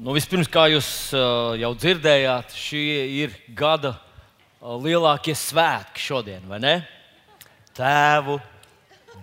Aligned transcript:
Nu, 0.00 0.14
vispirms, 0.16 0.48
kā 0.48 0.62
jūs 0.72 0.86
jau 1.60 1.68
dzirdējāt, 1.76 2.54
šie 2.56 3.02
ir 3.20 3.34
gada 3.52 3.98
lielākie 4.64 5.34
svētki 5.36 6.00
šodien, 6.00 6.46
vai 6.48 6.56
ne? 6.62 6.72
Tēvu 7.76 8.38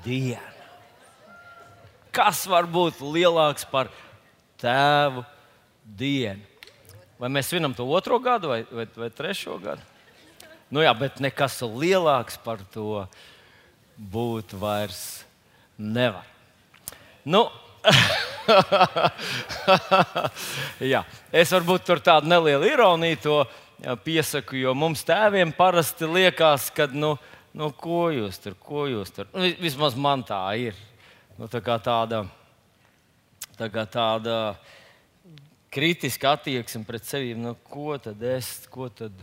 diena. 0.05 0.53
Kas 2.13 2.43
var 2.45 2.69
būt 2.69 3.01
lielāks 3.01 3.65
par 3.71 3.89
tēvu 4.61 5.25
dienu? 5.97 6.45
Vai 7.17 7.33
mēs 7.33 7.49
svinam 7.49 7.73
to 7.73 7.89
otro 7.89 8.21
gadu 8.21 8.53
vai, 8.53 8.61
vai, 8.69 8.85
vai 9.01 9.09
trešo 9.09 9.57
gadu? 9.57 9.81
Nu 10.69 10.85
jā, 10.85 10.93
bet 10.93 11.17
nekas 11.25 11.57
lielāks 11.65 12.37
par 12.45 12.61
to 12.69 13.07
būt 13.97 14.53
vairs 14.53 15.23
nevar. 15.73 16.29
Nu, 17.25 17.47
Jā, 20.93 21.03
es 21.31 21.51
varbūt 21.53 21.87
tur 21.87 22.01
tādu 22.03 22.29
nelielu 22.31 22.69
ironiju 22.71 23.19
to 23.23 23.37
piesaku, 24.03 24.57
jo 24.61 24.73
mums 24.77 25.03
tēviem 25.07 25.53
parasti 25.55 26.07
liekas, 26.09 26.69
ka, 26.73 26.87
nu, 26.91 27.15
nu 27.57 27.69
ko 27.77 28.07
jūs 28.13 28.39
tur, 28.41 28.57
ko 28.61 28.87
jūs 28.89 29.13
tur. 29.13 29.29
Nu, 29.33 29.49
vismaz 29.61 29.97
man 29.99 30.25
tā 30.27 30.41
ir. 30.59 30.77
Nu, 31.37 31.49
tā 31.51 31.61
kā 31.61 31.77
tāda, 31.83 32.23
tā 33.59 33.67
kā 33.69 33.83
tāda 33.85 34.55
kritiska 35.73 36.37
attieksme 36.37 36.85
pret 36.87 37.05
sevi. 37.05 37.35
Nu, 37.37 37.53
ko 37.69 37.99
tad 38.01 38.23
es, 38.25 38.65
ko 38.73 38.89
tad, 38.89 39.13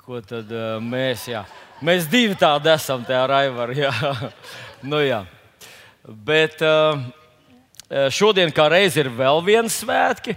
ko 0.00 0.22
tad 0.24 0.52
uh, 0.54 0.78
mēs, 0.80 1.28
jā. 1.28 1.44
Mēs 1.84 2.08
divi 2.08 2.38
tādi 2.40 2.72
esam, 2.72 3.04
tā 3.04 3.20
ar 3.26 3.36
Aivaru. 3.42 3.76
nu, 4.90 5.02
jā. 5.04 5.24
Bet, 6.04 6.64
uh, 6.64 7.23
šodien 8.10 8.52
kā 8.54 8.68
reiz 8.72 8.96
ir 8.96 9.10
vēl 9.12 9.42
viens 9.44 9.74
svētki, 9.82 10.36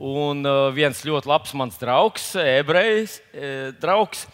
un 0.00 0.40
eh, 0.46 0.72
viens 0.74 1.04
ļoti 1.04 1.28
labs 1.28 1.54
mans 1.54 1.78
draugs, 1.78 2.34
ebrejs 2.40 3.20
eh, 3.34 3.72
draugs, 3.80 4.26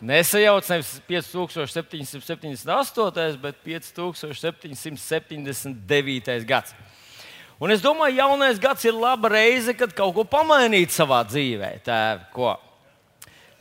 Nesajauc 0.00 0.68
nevis 0.72 1.00
5778, 1.08 3.36
bet 3.40 3.54
5779. 3.64 6.44
gads. 6.48 6.74
Un 7.56 7.72
es 7.72 7.80
domāju, 7.80 8.18
ka 8.18 8.20
jaunais 8.20 8.58
gads 8.60 8.84
ir 8.84 8.92
laba 8.92 9.30
reize, 9.32 9.72
kad 9.72 9.94
kaut 9.96 10.12
ko 10.12 10.26
pamainīt 10.28 10.92
savā 10.92 11.22
dzīvē. 11.24 11.70
Tēvi, 11.86 12.26
ko? 12.34 12.52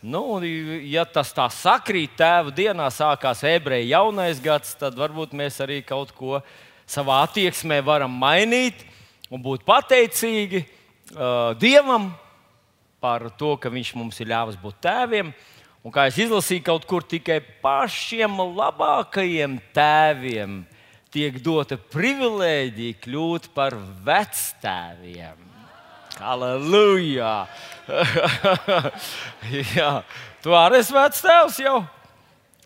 Nu, 0.03 0.41
ja 0.83 1.05
tas 1.07 1.31
tā 1.33 1.45
sakrīt, 1.47 2.17
tēva 2.19 2.51
dienā 2.53 2.89
sākās 2.91 3.45
ebreju 3.47 3.87
jaunais 3.93 4.41
gads, 4.43 4.75
tad 4.75 4.99
varbūt 4.99 5.31
mēs 5.33 5.61
arī 5.63 5.79
kaut 5.79 6.11
ko 6.13 6.41
savā 6.83 7.21
attieksmē 7.23 7.79
varam 7.87 8.11
mainīt 8.11 8.83
un 9.31 9.39
būt 9.41 9.63
pateicīgi 9.65 10.65
uh, 10.65 11.55
Dievam 11.57 12.11
par 12.99 13.29
to, 13.39 13.55
ka 13.55 13.71
Viņš 13.71 13.95
mums 13.95 14.19
ir 14.19 14.33
ļāvis 14.33 14.59
būt 14.59 14.83
tēviem. 14.83 15.31
Un 15.85 15.93
kā 15.95 16.09
es 16.11 16.19
izlasīju 16.19 16.67
kaut 16.67 16.83
kur, 16.89 17.05
tikai 17.05 17.39
pašiem 17.63 18.43
labākajiem 18.59 19.55
tēviem 19.71 20.65
tiek 21.15 21.37
dota 21.39 21.77
privilēģija 21.79 22.99
kļūt 23.05 23.47
par 23.55 23.77
vectēviem. 24.03 25.39
Halleluja! 26.19 27.33
jā, 29.75 29.91
tu 30.43 30.55
arī 30.55 30.81
esi 30.81 30.95
vectēvs 30.95 31.59
jau? 31.63 31.77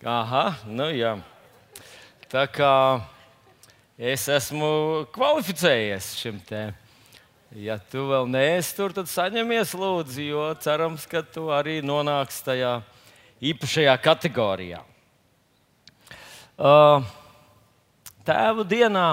Aha, 0.05 0.43
nu 0.69 0.87
jā. 0.95 1.15
Tā 2.29 2.45
kā 2.49 2.73
es 3.97 4.25
esmu 4.31 4.71
kvalificējies 5.13 6.11
šim 6.17 6.41
te. 6.49 6.69
Ja 7.57 7.79
tu 7.91 8.05
vēl 8.09 8.29
neesi 8.29 8.75
tur, 8.77 8.93
tad 8.93 9.09
saņemies, 9.09 9.73
lūdzu, 9.77 10.25
jo 10.25 10.49
cerams, 10.61 11.05
ka 11.09 11.21
tu 11.25 11.49
arī 11.53 11.79
nonāksi 11.85 12.43
tajā 12.45 12.73
īpašajā 13.51 13.95
kategorijā. 14.05 14.83
Uh, 16.59 17.05
tēva 18.29 18.65
dienā. 18.67 19.07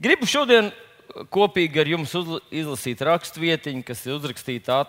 Gribu 0.00 0.26
šodien 0.26 0.70
kopīgi 1.30 1.82
ar 1.82 1.90
jums 1.90 2.14
izlasīt 2.50 3.02
rakstvietiņu, 3.06 3.84
kas 3.86 4.02
ir 4.06 4.16
uzrakstīta 4.16 4.82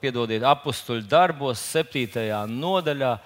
piedodiet, 0.00 0.44
apakstuļu 0.46 1.04
darbos, 1.10 1.62
7. 1.74 2.24
nodaļā, 2.48 3.18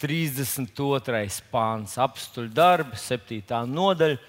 32. 0.00 1.40
pāns. 1.52 1.96
Apakstuļu 2.00 2.52
darbi, 2.56 3.00
7. 3.00 3.40
nodaļa, 3.68 4.20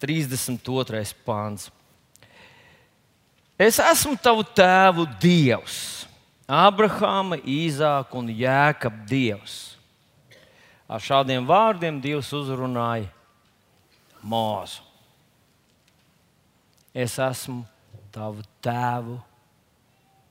32. 0.00 1.04
pāns. 1.26 1.68
Es 3.60 3.76
esmu 3.84 4.16
tavu 4.16 4.46
tēvu 4.56 5.04
dievs, 5.20 6.06
Abrahama, 6.48 7.36
Īzāka 7.44 8.16
un 8.16 8.32
Jēkab 8.32 9.04
dievs. 9.06 9.58
Ar 10.90 11.02
šādiem 11.04 11.44
vārdiem 11.46 12.00
Dievs 12.02 12.32
uzrunāja 12.34 13.06
mūzu. 14.26 14.86
Es 16.94 17.16
esmu 17.22 17.62
tavu 18.10 18.42
tēvu 18.64 19.18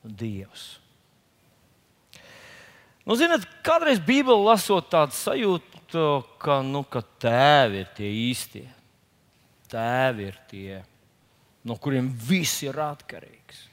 Dievs. 0.04 0.80
Nu, 3.08 3.16
ziniet, 3.18 3.46
kādreiz 3.66 4.00
Bībeli 4.04 4.46
lasot 4.46 4.86
tādu 4.92 5.16
sajūtu, 5.18 6.04
ka, 6.40 6.60
nu, 6.62 6.84
ka 6.86 7.02
tēvi 7.22 7.82
ir 7.82 7.90
tie 7.98 8.12
īstie. 8.30 8.68
Tēvi 9.70 10.28
ir 10.30 10.38
tie, 10.50 10.80
no 11.66 11.78
kuriem 11.82 12.12
viss 12.12 12.62
ir 12.66 12.80
atkarīgs. 12.84 13.66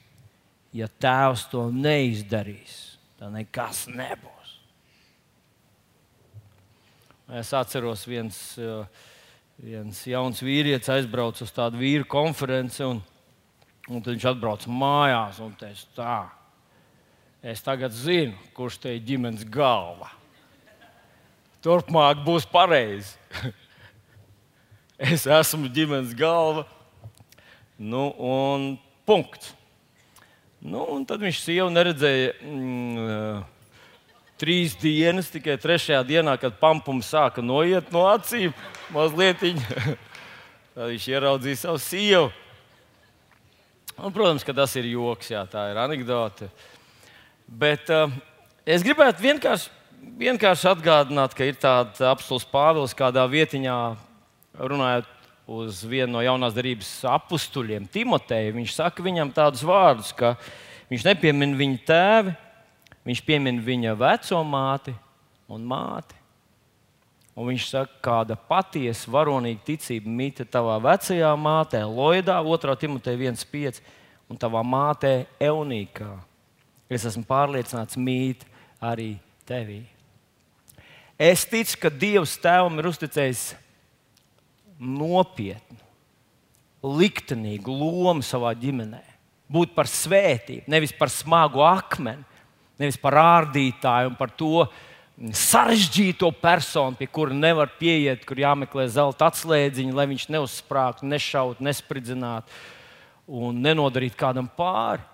Ja 0.76 0.88
tēvs 0.88 1.47
to 1.53 1.66
neizdarīs, 1.72 2.97
tad 3.21 3.34
nekas 3.37 3.87
nebūs. 3.93 4.55
Es 7.41 7.53
atceros 7.56 8.05
viens 8.06 8.38
uh, 8.62 8.84
viens 9.62 10.03
jauns 10.09 10.43
vīrietis 10.44 10.91
aizbrauca 10.93 11.44
uz 11.47 11.53
tādu 11.55 11.81
vīru 11.81 12.06
konferenci, 12.09 12.84
un, 12.84 13.00
un 13.89 14.05
viņš 14.05 14.28
atbrauca 14.33 14.72
mājās 14.72 15.41
un 15.44 15.55
teica, 15.59 15.89
tā, 15.97 16.17
es 17.47 17.65
tagad 17.65 17.94
zinu, 17.97 18.37
kurš 18.56 18.81
te 18.83 18.94
ir 18.97 19.05
ģimenes 19.06 19.47
galva. 19.49 20.12
Turpmāk 21.65 22.21
būs 22.27 22.44
pareizi. 22.47 23.17
es 25.12 25.27
esmu 25.27 25.71
ģimenes 25.73 26.12
galva. 26.17 26.67
Nu, 27.77 28.11
un 28.23 28.77
punkts. 29.09 29.55
Nu, 30.62 30.84
un 30.94 31.05
tad 31.06 31.21
viņš 31.23 31.41
sievu 31.43 31.69
neredzēja. 31.71 32.31
Mm, 32.43 33.43
trīs 34.41 34.76
dienas, 34.78 35.30
tikai 35.32 35.56
trešajā 35.60 36.02
dienā, 36.06 36.36
kad 36.41 36.58
pampums 36.60 37.08
sāka 37.12 37.44
noiet 37.44 37.88
no 37.94 38.04
acīm, 38.10 38.52
mazliet 38.92 39.44
viņš 40.76 41.08
ieraudzīja 41.14 41.62
savu 41.64 41.80
sievu. 41.80 42.28
Un, 43.96 44.12
protams, 44.12 44.44
ka 44.44 44.52
tas 44.52 44.75
ir 44.76 44.91
joks, 44.91 45.30
jā, 45.32 45.41
tā 45.48 45.70
ir 45.72 45.78
anekdote. 45.80 46.50
Bet 47.48 47.88
uh, 47.88 48.12
es 48.69 48.84
gribētu 48.84 49.25
vienkārši, 49.25 49.70
vienkārši 50.20 50.69
atgādināt, 50.69 51.32
ka 51.32 51.46
ir 51.48 51.56
tāds 51.56 52.02
apelsīns 52.04 52.44
Pāvils 52.52 52.92
kādā 52.96 53.25
vietiņā 53.30 53.76
runājot 54.60 55.08
uz 55.46 55.80
vienu 55.86 56.16
no 56.16 56.25
jaunās 56.26 56.52
darbības 56.56 56.91
apstuļiem, 57.08 57.86
Timoteju. 57.88 58.56
Viņš 58.58 58.75
saka 58.76 59.04
viņam 59.06 59.32
tādus 59.32 59.64
vārdus, 59.64 60.12
ka 60.12 60.34
viņš 60.91 61.06
nepiemina 61.06 61.56
viņa 61.56 61.80
tēvi, 61.88 62.36
Viņš 63.06 63.22
piemin 63.22 63.61
viņa 63.62 63.94
veco 63.99 64.41
māti 64.43 64.94
un 65.53 65.67
māti. 65.67 66.17
Un 67.37 67.50
viņš 67.50 67.67
saka, 67.69 67.99
kāda 68.03 68.35
patiesa 68.49 69.11
varonīga 69.12 69.61
ticība 69.67 70.08
mīta 70.08 70.47
tavā 70.49 70.79
vecajā 70.82 71.35
mātē, 71.37 71.82
Loidā, 71.85 72.38
2. 72.43 72.76
Timoteja 72.81 73.31
1,5 73.31 73.82
un 74.32 74.41
tavā 74.41 74.62
mātē 74.64 75.26
Eunīkā. 75.44 76.14
Es 76.88 77.05
esmu 77.06 77.26
pārliecināts, 77.29 77.99
mīt 78.00 78.47
arī 78.81 79.19
tevī. 79.47 79.82
Es 81.19 81.44
ticu, 81.49 81.79
ka 81.81 81.93
Dievs 81.93 82.35
tēvam 82.41 82.81
ir 82.81 82.88
uzticējis 82.91 83.44
nopietnu, 84.81 85.79
liktenīgu 86.85 87.73
lomu 87.73 88.25
savā 88.25 88.52
ģimenē. 88.56 89.02
Būt 89.52 89.76
par 89.76 89.88
svētību, 89.88 90.67
nevis 90.73 90.93
par 90.97 91.12
smagu 91.12 91.62
akmeni, 91.64 92.25
Nevis 92.81 92.99
par 93.00 93.17
ārdītāju 93.23 94.12
un 94.12 94.17
par 94.19 94.32
to 94.37 94.67
sarežģīto 95.17 96.28
personu, 96.43 96.96
pie 96.99 97.08
kura 97.08 97.34
nevar 97.34 97.70
pieiet, 97.81 98.25
kur 98.28 98.37
jāmeklē 98.40 98.84
zelta 98.93 99.31
atslēdziņa, 99.31 99.94
lai 99.96 100.05
viņš 100.11 100.26
neuzsprāgtu, 100.34 101.08
nešautu, 101.08 101.64
nespridzinātu 101.64 102.52
un 103.26 103.62
nenodarītu 103.64 104.19
kādam 104.20 104.50
pāri. 104.58 105.05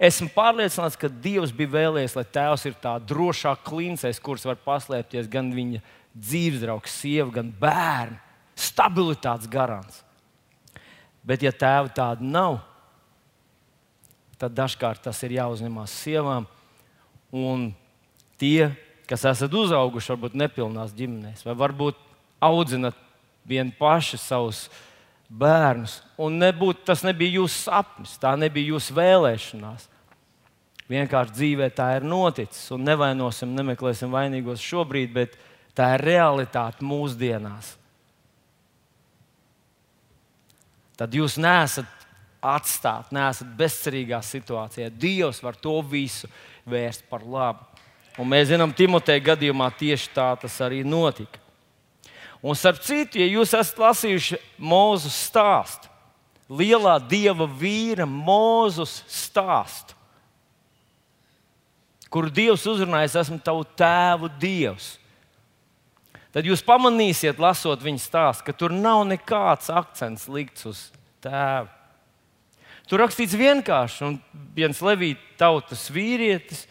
Esmu 0.00 0.30
pārliecināts, 0.32 0.96
ka 0.96 1.10
Dievs 1.12 1.52
bija 1.52 1.72
vēlējies, 1.74 2.14
lai 2.16 2.24
tēvs 2.24 2.62
ir 2.68 2.76
tā 2.80 2.94
drošā 3.04 3.52
klincēs, 3.66 4.20
kuras 4.22 4.46
var 4.48 4.60
paslēpties 4.64 5.28
gan 5.28 5.50
viņa 5.52 5.82
dzīves 6.16 6.62
draugs, 6.62 6.94
sieva, 7.02 7.28
gan 7.34 7.50
bērni. 7.60 8.16
Stabilitātes 8.60 9.48
garants. 9.48 10.00
Bet, 11.24 11.44
ja 11.44 11.52
tēva 11.52 11.92
tāda 11.92 12.24
nav, 12.24 12.58
tad 14.40 14.56
dažkārt 14.56 15.04
tas 15.04 15.20
ir 15.24 15.36
jāuzņemās 15.36 15.98
sievām. 16.00 16.48
Un 17.30 17.70
tie, 18.40 18.70
kas 19.10 19.24
esat 19.30 19.54
uzauguši, 19.54 20.12
varbūt 20.14 20.38
nepilnās 20.38 20.94
ģimenēs, 20.96 21.44
vai 21.46 21.54
varbūt 21.58 21.98
audzinat 22.42 22.98
vien 23.46 23.70
paši 23.78 24.18
savus 24.20 24.64
bērnus. 25.30 26.00
Un 26.18 26.40
nebūt, 26.42 26.84
tas 26.88 27.04
nebija 27.06 27.38
jūsu 27.38 27.66
sapnis, 27.68 28.16
tā 28.20 28.34
nebija 28.38 28.74
jūsu 28.74 28.96
vēlēšanās. 28.98 29.86
Vienkārši 30.90 31.36
dzīvē 31.36 31.68
tā 31.74 31.92
ir 32.00 32.06
noticis, 32.06 32.64
un 32.74 32.82
nevainosim, 32.82 33.52
nemeklēsim 33.54 34.10
vainīgos 34.10 34.62
šobrīd, 34.64 35.12
bet 35.14 35.36
tā 35.78 35.92
ir 35.94 36.06
realitāte 36.08 36.82
mūsdienās. 36.82 37.76
Tad 40.98 41.14
jūs 41.14 41.38
neesat 41.40 42.00
atstāti, 42.44 43.14
neesat 43.14 43.54
bezcerīgā 43.56 44.18
situācijā. 44.24 44.90
Dievs 44.90 45.38
var 45.44 45.56
to 45.60 45.78
visu 45.86 46.28
vērst 46.68 47.06
par 47.10 47.24
labu. 47.24 47.64
Un 48.20 48.28
mēs 48.28 48.50
zinām, 48.50 48.72
Timoteja 48.76 49.22
gadījumā 49.30 49.70
tieši 49.78 50.10
tā 50.12 50.32
tas 50.42 50.58
arī 50.64 50.82
notika. 50.84 51.40
Un, 52.40 52.56
starp 52.56 52.80
citu, 52.82 53.20
ja 53.20 53.28
jūs 53.28 53.52
esat 53.52 53.78
lasījuši 53.80 54.38
Mūzus 54.60 55.16
stāstu, 55.28 55.90
lielā 56.48 56.96
dieva 57.04 57.46
vīra 57.46 58.06
Mūzus 58.08 59.02
stāstu, 59.08 59.96
kur 62.10 62.26
Dievs 62.32 62.64
uzrunājas, 62.66 63.18
esmu 63.20 63.38
tavu 63.44 63.62
tēvu 63.78 64.32
Dievs. 64.40 64.96
Tad 66.34 66.46
jūs 66.46 66.62
pamanīsiet, 66.62 67.38
lasot 67.42 67.82
viņa 67.82 68.02
stāstu, 68.02 68.46
ka 68.46 68.54
tur 68.56 68.74
nav 68.74 69.02
nekāds 69.06 69.70
akcents 69.70 70.28
likts 70.30 70.66
uz 70.66 70.82
tēvu. 71.22 71.79
Tur 72.90 73.04
rakstīts 73.04 73.38
vienkārši, 73.38 74.02
un 74.08 74.16
viens 74.56 74.80
levīta 74.82 75.22
tautas 75.38 75.86
vīrietis 75.94 76.66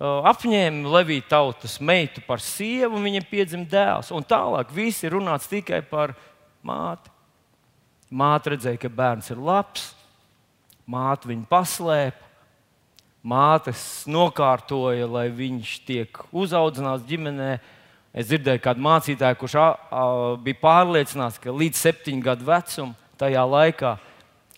apņēma 0.00 0.88
Levija 0.88 1.26
tautas 1.28 1.76
meitu 1.80 2.22
par 2.24 2.40
sievu, 2.40 2.96
un 2.96 3.04
viņam 3.04 3.26
piedzima 3.28 3.68
dēls. 3.68 4.10
Un 4.16 4.24
tālāk 4.24 4.72
viss 4.72 5.04
ir 5.04 5.12
runāts 5.12 5.48
tikai 5.50 5.82
par 5.84 6.14
māti. 6.64 7.12
Māte 8.10 8.54
redzēja, 8.54 8.80
ka 8.80 8.88
bērns 8.90 9.30
ir 9.30 9.38
labs, 9.38 9.92
māte 10.88 11.28
viņu 11.30 11.44
paslēpa, 11.46 12.26
mātes 13.22 13.84
nokārtoja, 14.10 15.06
lai 15.06 15.28
viņš 15.30 15.74
tiek 15.86 16.22
uzaudzināts 16.32 17.06
ģimenē. 17.06 17.52
Es 18.10 18.26
dzirdēju, 18.26 18.64
kādu 18.64 18.82
mācītāju, 18.82 19.38
kurš 19.38 19.54
a, 19.60 19.68
a, 19.94 20.06
bija 20.42 20.58
pārliecināts, 20.64 21.38
ka 21.38 21.54
līdz 21.54 21.78
septiņu 21.78 22.24
gadu 22.24 22.48
vecumam 22.48 22.96
tajā 23.20 23.44
laikā 23.46 23.92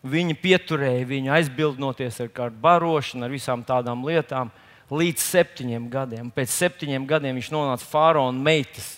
viņi 0.02 0.36
pieturēja 0.42 1.06
viņu 1.08 1.32
aizbildnoties 1.36 2.20
ar 2.24 2.30
kādu 2.34 2.58
barošanu, 2.62 3.26
ar 3.26 3.32
visām 3.32 3.62
tādām 3.66 4.04
lietām 4.06 4.50
līdz 4.92 5.24
septiņiem 5.24 5.88
gadiem. 5.92 6.30
Pēc 6.34 6.52
septiņiem 6.52 7.06
gadiem 7.08 7.38
viņš 7.38 7.50
nonāca 7.54 7.86
faraona 7.88 8.44
meitas 8.50 8.96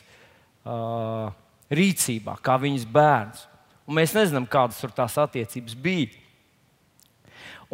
uh, 0.64 1.30
rīcībā, 1.70 2.38
kā 2.42 2.56
viņas 2.60 2.86
bērns. 2.90 3.46
Un 3.84 3.98
mēs 4.00 4.14
nezinām, 4.16 4.48
kādas 4.48 4.80
tur 4.80 4.94
tās 4.96 5.16
attiecības 5.20 5.76
bija. 5.76 6.12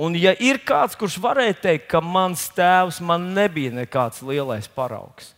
Un, 0.01 0.15
ja 0.17 0.33
ir 0.39 0.61
kāds, 0.65 0.97
kurš 0.99 1.19
varēja 1.23 1.57
teikt, 1.67 1.89
ka 1.91 2.01
mans 2.01 2.47
tēvs 2.57 3.01
man 3.05 3.31
nebija 3.37 3.73
nekāds 3.75 4.23
lielais 4.25 4.69
paraugs, 4.71 5.35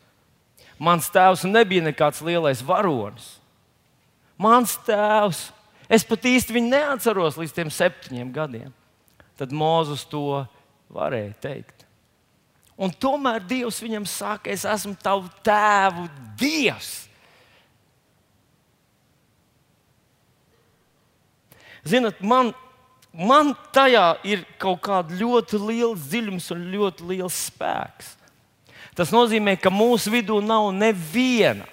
mans 0.79 1.09
tēvs 1.13 1.43
nebija 1.49 1.83
nekāds 1.89 2.21
lielais 2.25 2.61
varonis, 2.65 3.41
mans 4.39 4.77
tēvs, 4.87 5.49
es 5.89 6.05
pat 6.07 6.27
īsti 6.29 6.55
viņu 6.57 6.73
neatceros 6.73 7.39
līdz 7.41 7.55
tiem 7.57 7.71
septiņiem 7.73 8.35
gadiem, 8.35 8.75
tad 9.39 9.55
Mozus 9.55 10.05
to 10.09 10.43
varēja 10.93 11.33
teikt. 11.49 11.87
Un 12.83 12.91
tomēr 12.91 13.45
Dievs 13.45 13.83
viņam 13.85 14.07
saka, 14.09 14.51
es 14.51 14.65
esmu 14.67 14.97
tavu 15.03 15.29
tēvu 15.45 16.09
Dievs. 16.41 16.93
Ziniet, 21.83 22.21
man, 22.23 22.53
man 23.13 23.53
tajā 23.75 24.15
ir 24.27 24.45
kaut 24.63 24.85
kāda 24.87 25.15
ļoti 25.19 25.59
liela 25.59 25.97
dziļums 25.99 26.51
un 26.55 26.67
ļoti 26.73 27.09
liels 27.11 27.39
spēks. 27.49 28.17
Tas 28.97 29.13
nozīmē, 29.15 29.57
ka 29.59 29.73
mūsu 29.73 30.13
vidū 30.13 30.39
nav 30.45 30.69
neviena, 30.77 31.67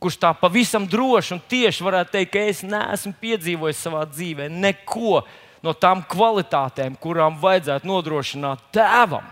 kurš 0.00 0.18
tā 0.20 0.32
pavisam 0.36 0.86
droši 0.88 1.36
un 1.36 1.42
tieši 1.48 1.84
varētu 1.86 2.16
teikt, 2.16 2.32
ka 2.34 2.42
es 2.50 2.62
neesmu 2.66 3.14
piedzīvojis 3.20 3.80
savā 3.86 4.04
dzīvē 4.10 4.50
neko 4.52 5.22
no 5.64 5.72
tām 5.72 6.02
kvalitātēm, 6.06 6.98
kurām 7.00 7.38
vajadzētu 7.40 7.88
nodrošināt 7.88 8.68
tēvam. 8.76 9.24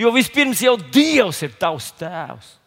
Jo 0.00 0.10
vispirms 0.14 0.62
jau 0.64 0.74
Dievs 0.92 1.42
ir 1.44 1.54
tavs 1.60 1.92
tēvs. 2.00 2.58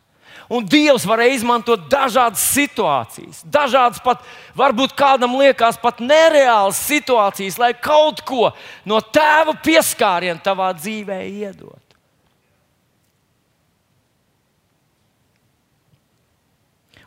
Un 0.51 0.65
Dievs 0.69 1.07
varēja 1.09 1.39
izmantot 1.39 1.87
dažādas 1.89 2.43
situācijas, 2.53 3.39
dažādas 3.49 4.01
pat, 4.05 4.21
varbūt 4.57 4.93
kādam 4.97 5.33
liekas, 5.39 5.79
pat 5.81 6.03
nereālas 6.03 6.77
situācijas, 6.85 7.57
lai 7.57 7.71
kaut 7.73 8.21
ko 8.27 8.51
no 8.85 8.99
tēva 9.01 9.55
pieskāriena 9.65 10.37
tavā 10.45 10.69
dzīvē 10.77 11.23
iedot. 11.25 11.84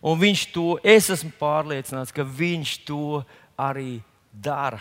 Un 0.02 0.20
viņš 0.20 0.44
to, 0.54 0.78
es 0.86 1.10
esmu 1.10 1.32
pārliecināts, 1.40 2.14
ka 2.14 2.22
viņš 2.22 2.76
to 2.86 3.22
arī 3.58 3.98
dara. 4.32 4.80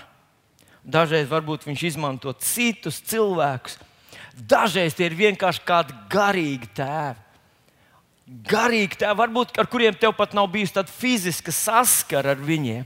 Dažreiz 0.88 1.28
varbūt 1.28 1.66
viņš 1.68 1.84
izmanto 1.90 2.32
citus 2.40 3.02
cilvēkus, 3.10 3.80
Dažreiz 4.38 4.94
tie 4.94 5.08
ir 5.10 5.16
vienkārši 5.18 5.64
kādi 5.66 5.96
garīgi 6.14 6.70
tēvi. 6.78 7.24
Garīgi 8.46 9.00
tēvi, 9.02 9.18
varbūt 9.18 9.58
ar 9.58 9.70
kuriem 9.72 9.96
tev 9.98 10.14
pat 10.18 10.36
nav 10.38 10.50
bijusi 10.54 10.76
tāda 10.76 10.94
fiziska 10.94 11.54
saskara 11.56 12.36
ar 12.36 12.44
viņiem. 12.44 12.86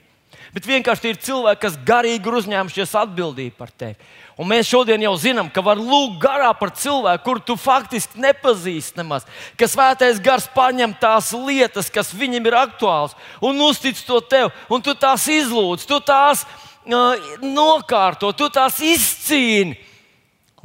Bet 0.55 0.67
vienkārši 0.67 1.03
tie 1.03 1.11
ir 1.11 1.19
cilvēki, 1.23 1.61
kas 1.65 1.75
garīgi 1.87 2.27
ir 2.29 2.37
uzņēmušies 2.39 2.95
atbildību 3.01 3.55
par 3.57 3.71
tevi. 3.75 3.99
Un 4.41 4.49
mēs 4.49 4.65
šodien 4.71 5.03
jau 5.05 5.13
zinām, 5.21 5.51
ka 5.53 5.61
var 5.61 5.77
lūgt 5.77 6.17
garā 6.23 6.49
par 6.57 6.71
cilvēku, 6.73 7.21
kuru 7.27 7.43
tu 7.45 7.55
faktiski 7.61 8.17
nepazīsti 8.23 8.97
nemaz. 8.97 9.27
Ka 9.59 9.69
svētais 9.69 10.17
gars 10.23 10.47
paņem 10.55 10.95
tās 10.97 11.29
lietas, 11.35 11.91
kas 11.93 12.09
viņam 12.17 12.49
ir 12.49 12.57
aktuāls, 12.63 13.13
un 13.37 13.61
uztic 13.67 14.01
to 14.07 14.17
tev, 14.25 14.49
un 14.71 14.81
tu 14.81 14.97
tās 14.97 15.27
izlūdz, 15.29 15.85
tu 15.85 16.01
tās 16.01 16.41
uh, 16.47 17.31
nokārto, 17.45 18.33
tu 18.33 18.49
tās 18.49 18.81
izcīni 18.81 19.77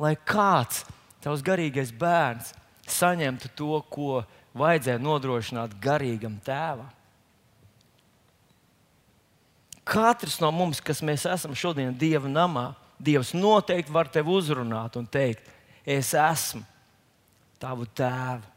lai 0.00 0.14
kāds 0.28 0.84
tavs 1.24 1.42
garīgais 1.44 1.92
bērns 1.96 2.52
saņemtu 2.90 3.50
to, 3.58 3.80
ko 3.90 4.22
vajadzēja 4.56 5.02
nodrošināt 5.02 5.74
garīgam 5.82 6.36
tēvam. 6.44 6.88
Katrs 9.86 10.40
no 10.42 10.50
mums, 10.54 10.80
kas 10.82 11.02
mēs 11.04 11.26
esam 11.30 11.54
šodien 11.54 11.94
Dieva 11.94 12.28
namā, 12.30 12.72
Dievs 12.96 13.34
noteikti 13.36 13.92
var 13.92 14.08
tevi 14.08 14.32
uzrunāt 14.32 14.96
un 14.96 15.06
teikt, 15.06 15.44
es 15.84 16.14
esmu 16.16 16.64
tavu 17.60 17.86
tēvu, 17.96 18.54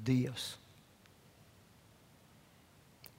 Dievs. 0.00 0.54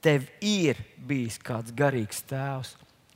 Tev 0.02 0.24
ir 0.42 0.80
bijis 1.06 1.36
kāds 1.38 1.74
garīgs 1.78 2.24
tēvs, 2.26 2.72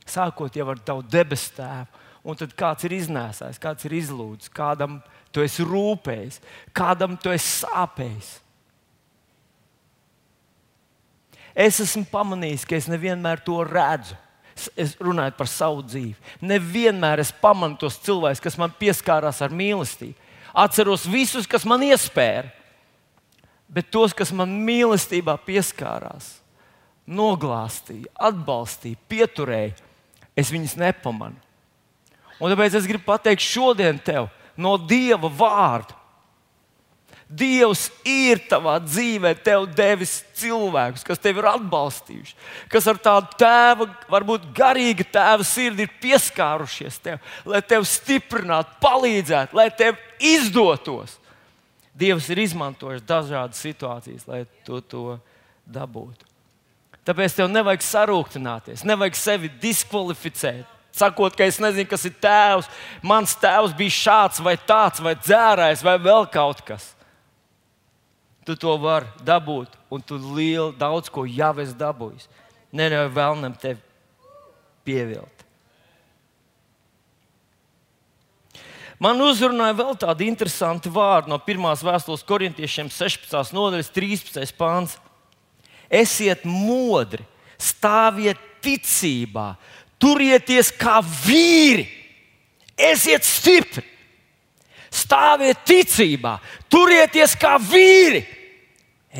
sākot 0.06 0.54
jau 0.54 0.68
ar 0.70 0.78
tavu 0.86 1.02
debesu 1.10 1.56
tēvu 1.56 2.04
un 2.26 2.38
tad 2.38 2.54
kāds 2.58 2.86
ir 2.86 2.94
iznēsājis, 2.96 3.60
kāds 3.62 3.86
ir 3.86 3.94
izlūdzis, 4.00 4.50
kādam 4.54 4.98
tu 5.34 5.44
esi 5.44 5.66
rūpējis, 5.66 6.40
kādam 6.74 7.14
tu 7.18 7.30
esi 7.30 7.62
sāpējis. 7.62 8.30
Es 11.56 11.78
esmu 11.80 12.04
pamanījis, 12.10 12.66
ka 12.68 12.76
es 12.76 12.88
nevienmēr 12.90 13.40
to 13.46 13.62
redzu. 13.64 14.18
Es 14.76 14.94
runāju 14.96 15.34
par 15.36 15.48
savu 15.52 15.82
dzīvi. 15.84 16.14
Nevienmēr 16.40 17.20
es 17.20 17.32
pamanu 17.42 17.76
tos 17.80 17.98
cilvēkus, 18.04 18.40
kas 18.40 18.56
man 18.60 18.72
pieskārās 18.72 19.42
ar 19.44 19.52
mīlestību. 19.52 20.16
Atceros 20.56 21.04
visus, 21.12 21.44
kas 21.44 21.66
man 21.68 21.84
iespēja, 21.84 22.46
bet 23.68 23.90
tos, 23.92 24.14
kas 24.16 24.32
man 24.32 24.54
mīlestībā 24.64 25.34
pieskārās, 25.44 26.38
noglāstīja, 27.04 28.08
atbalstīja, 28.30 29.02
pieturēja, 29.10 29.74
es 30.32 30.52
viņus 30.54 30.78
nepamanu. 30.80 31.36
Un 32.40 32.52
tāpēc 32.52 32.78
es 32.80 32.88
gribu 32.88 33.04
pateikt 33.06 33.44
šodien 33.44 34.00
tev 34.00 34.30
no 34.56 34.76
Dieva 34.80 35.28
vārda. 35.28 35.96
Dievs 37.26 37.88
ir 38.06 38.38
tavā 38.46 38.76
dzīvē, 38.78 39.32
tev 39.42 39.64
devis 39.74 40.20
cilvēkus, 40.38 41.02
kas 41.02 41.18
tevi 41.18 41.42
ir 41.42 41.48
atbalstījuši, 41.50 42.36
kas 42.70 42.86
ar 42.86 43.00
tādu 43.02 43.34
tēva, 43.40 43.88
varbūt 44.12 44.44
garīga 44.54 45.02
tēva 45.16 45.46
sirdi 45.46 45.88
ir 45.88 45.96
pieskārušies 46.04 47.00
tev, 47.02 47.18
lai 47.42 47.64
tevi 47.66 47.90
stiprinātu, 47.90 48.78
palīdzētu, 48.84 49.58
lai 49.58 49.66
tev 49.74 49.98
izdotos. 50.22 51.18
Dievs 51.98 52.30
ir 52.30 52.44
izmantojis 52.44 53.02
dažādas 53.02 53.58
situācijas, 53.58 54.28
lai 54.30 54.44
tu 54.62 54.78
to 54.86 55.18
dabūtu. 55.66 56.30
Tāpēc 57.06 57.34
tev 57.40 57.50
nevajag 57.50 57.82
sarūktināties, 57.82 58.86
nevajag 58.86 59.18
sevi 59.18 59.50
diskvalificēt 59.62 60.74
sakot, 60.96 61.34
ka 61.36 61.44
es 61.44 61.58
nezinu, 61.60 61.88
kas 61.90 62.06
ir 62.08 62.14
tēvs. 62.22 62.70
Mans 63.04 63.34
tēvs 63.36 63.74
bija 63.76 63.92
šāds 63.92 64.40
vai 64.40 64.54
tāds, 64.56 65.02
vai 65.04 65.12
dzērājs, 65.18 65.82
vai 65.84 65.98
vēl 66.00 66.24
kaut 66.32 66.62
kas 66.64 66.94
tu 68.46 68.54
to 68.54 68.76
vari 68.78 69.08
dabūt, 69.26 69.72
un 69.90 70.02
tu 70.02 70.18
lielu 70.36 70.70
daudz 70.78 71.10
ko 71.10 71.26
jau 71.26 71.54
esi 71.62 71.74
dabūjis. 71.76 72.28
Neļauj 72.76 73.08
vēlnam 73.14 73.56
tevi 73.58 73.82
pievilt. 74.86 75.32
Man 79.02 79.20
uzrunāja 79.20 79.74
vēl 79.76 79.96
tādi 80.00 80.28
interesanti 80.30 80.88
vārdi 80.88 81.28
no 81.28 81.36
1. 81.36 81.66
vēstules 81.84 82.22
korintiešiem, 82.24 82.88
16. 82.88 83.52
nodaļas, 83.52 83.90
13. 83.92 84.54
pāns. 84.56 84.94
Esiet 85.92 86.46
modri, 86.48 87.26
stāviet 87.60 88.40
ticībā, 88.64 89.52
turieties 90.02 90.72
kā 90.74 90.96
vīri, 91.04 91.84
esiet 92.88 93.26
stipri, 93.26 93.84
stāviet 94.90 95.60
ticībā, 95.68 96.38
turieties 96.72 97.36
kā 97.38 97.54
vīri 97.62 98.24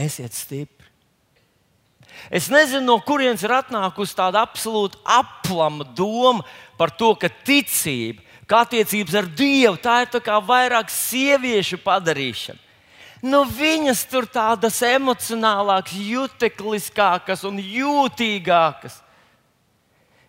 esiet 0.00 0.34
stipri. 0.36 0.86
Es 2.30 2.48
nezinu, 2.50 2.84
no 2.86 2.96
kurienes 3.04 3.44
ir 3.44 3.52
atnākusi 3.54 4.16
tāda 4.16 4.42
absolūti 4.46 4.98
aplama 5.04 5.84
doma 5.96 6.46
par 6.78 6.90
to, 6.90 7.12
ka 7.14 7.28
ticība, 7.28 8.22
kā 8.48 8.62
attiecības 8.64 9.18
ar 9.20 9.28
Dievu, 9.36 9.76
tā 9.82 10.00
ir 10.04 10.12
tā 10.14 10.38
vairāk 10.42 10.90
sieviešu 10.92 11.78
padarīšana. 11.84 12.62
Nu, 13.26 13.42
viņas 13.48 14.04
tur 14.10 14.26
tādas 14.28 14.78
emocionālākas, 14.84 15.96
jutekliskākas 15.96 17.42
un 17.48 17.58
jūtīgākas. 17.58 19.00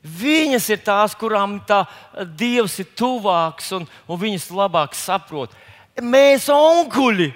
Viņas 0.08 0.70
ir 0.72 0.80
tās, 0.86 1.16
kurām 1.18 1.58
tā 1.68 1.84
Dievs 2.40 2.78
ir 2.80 2.88
tuvāks 2.98 3.74
un, 3.76 3.88
un 4.08 4.22
viņas 4.22 4.48
labāk 4.56 4.96
saprot. 4.96 5.52
Mēs, 6.00 6.48
onkuļi, 6.54 7.32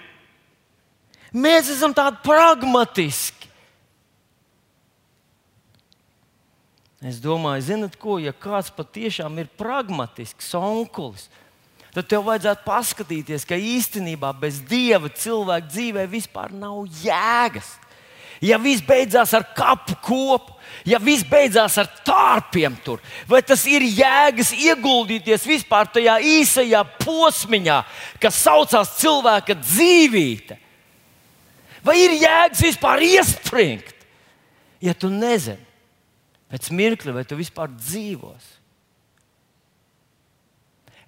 Mēs 1.31 1.69
esam 1.71 1.93
tādi 1.95 2.19
pragmatiski. 2.25 3.47
Es 7.01 7.17
domāju, 7.17 7.63
zinot, 7.65 7.95
ko, 7.97 8.19
ja 8.21 8.33
kāds 8.35 8.69
patiešām 8.75 9.39
ir 9.41 9.47
pragmatisks, 9.57 10.51
onkulis, 10.53 11.31
tad 11.95 12.05
tev 12.11 12.27
vajadzētu 12.27 12.61
paskatīties, 12.67 13.45
ka 13.49 13.57
īstenībā 13.57 14.29
bez 14.37 14.59
dieva 14.69 15.09
cilvēka 15.09 15.71
dzīvē 15.71 16.05
vispār 16.11 16.53
nav 16.53 16.83
jēgas. 17.01 17.79
Ja 18.41 18.57
viss 18.61 18.85
beidzās 18.85 19.33
ar 19.37 19.47
kapu 19.57 19.95
kopu, 20.01 20.53
ja 20.85 21.01
viss 21.01 21.25
beidzās 21.25 21.79
ar 21.81 21.89
tārpiem, 22.05 22.77
tur, 22.85 23.01
vai 23.29 23.41
tas 23.45 23.65
ir 23.69 23.85
jēgas 23.85 24.53
ieguldīties 24.57 25.45
vispār 25.49 25.89
tajā 25.93 26.19
īsajā 26.37 26.81
posmiņā, 27.01 27.81
kas 28.21 28.41
saucās 28.45 28.97
cilvēka 29.01 29.57
dzīvība? 29.61 30.60
Vai 31.85 31.97
ir 31.97 32.13
jēgas 32.21 32.61
vispār 32.61 33.01
iespringt, 33.05 33.93
ja 34.81 34.93
tu 34.93 35.09
nezini 35.09 35.69
pēc 36.51 36.67
mirkļa, 36.75 37.13
vai 37.15 37.23
tu 37.25 37.37
vispār 37.39 37.71
dzīvosi? 37.73 38.57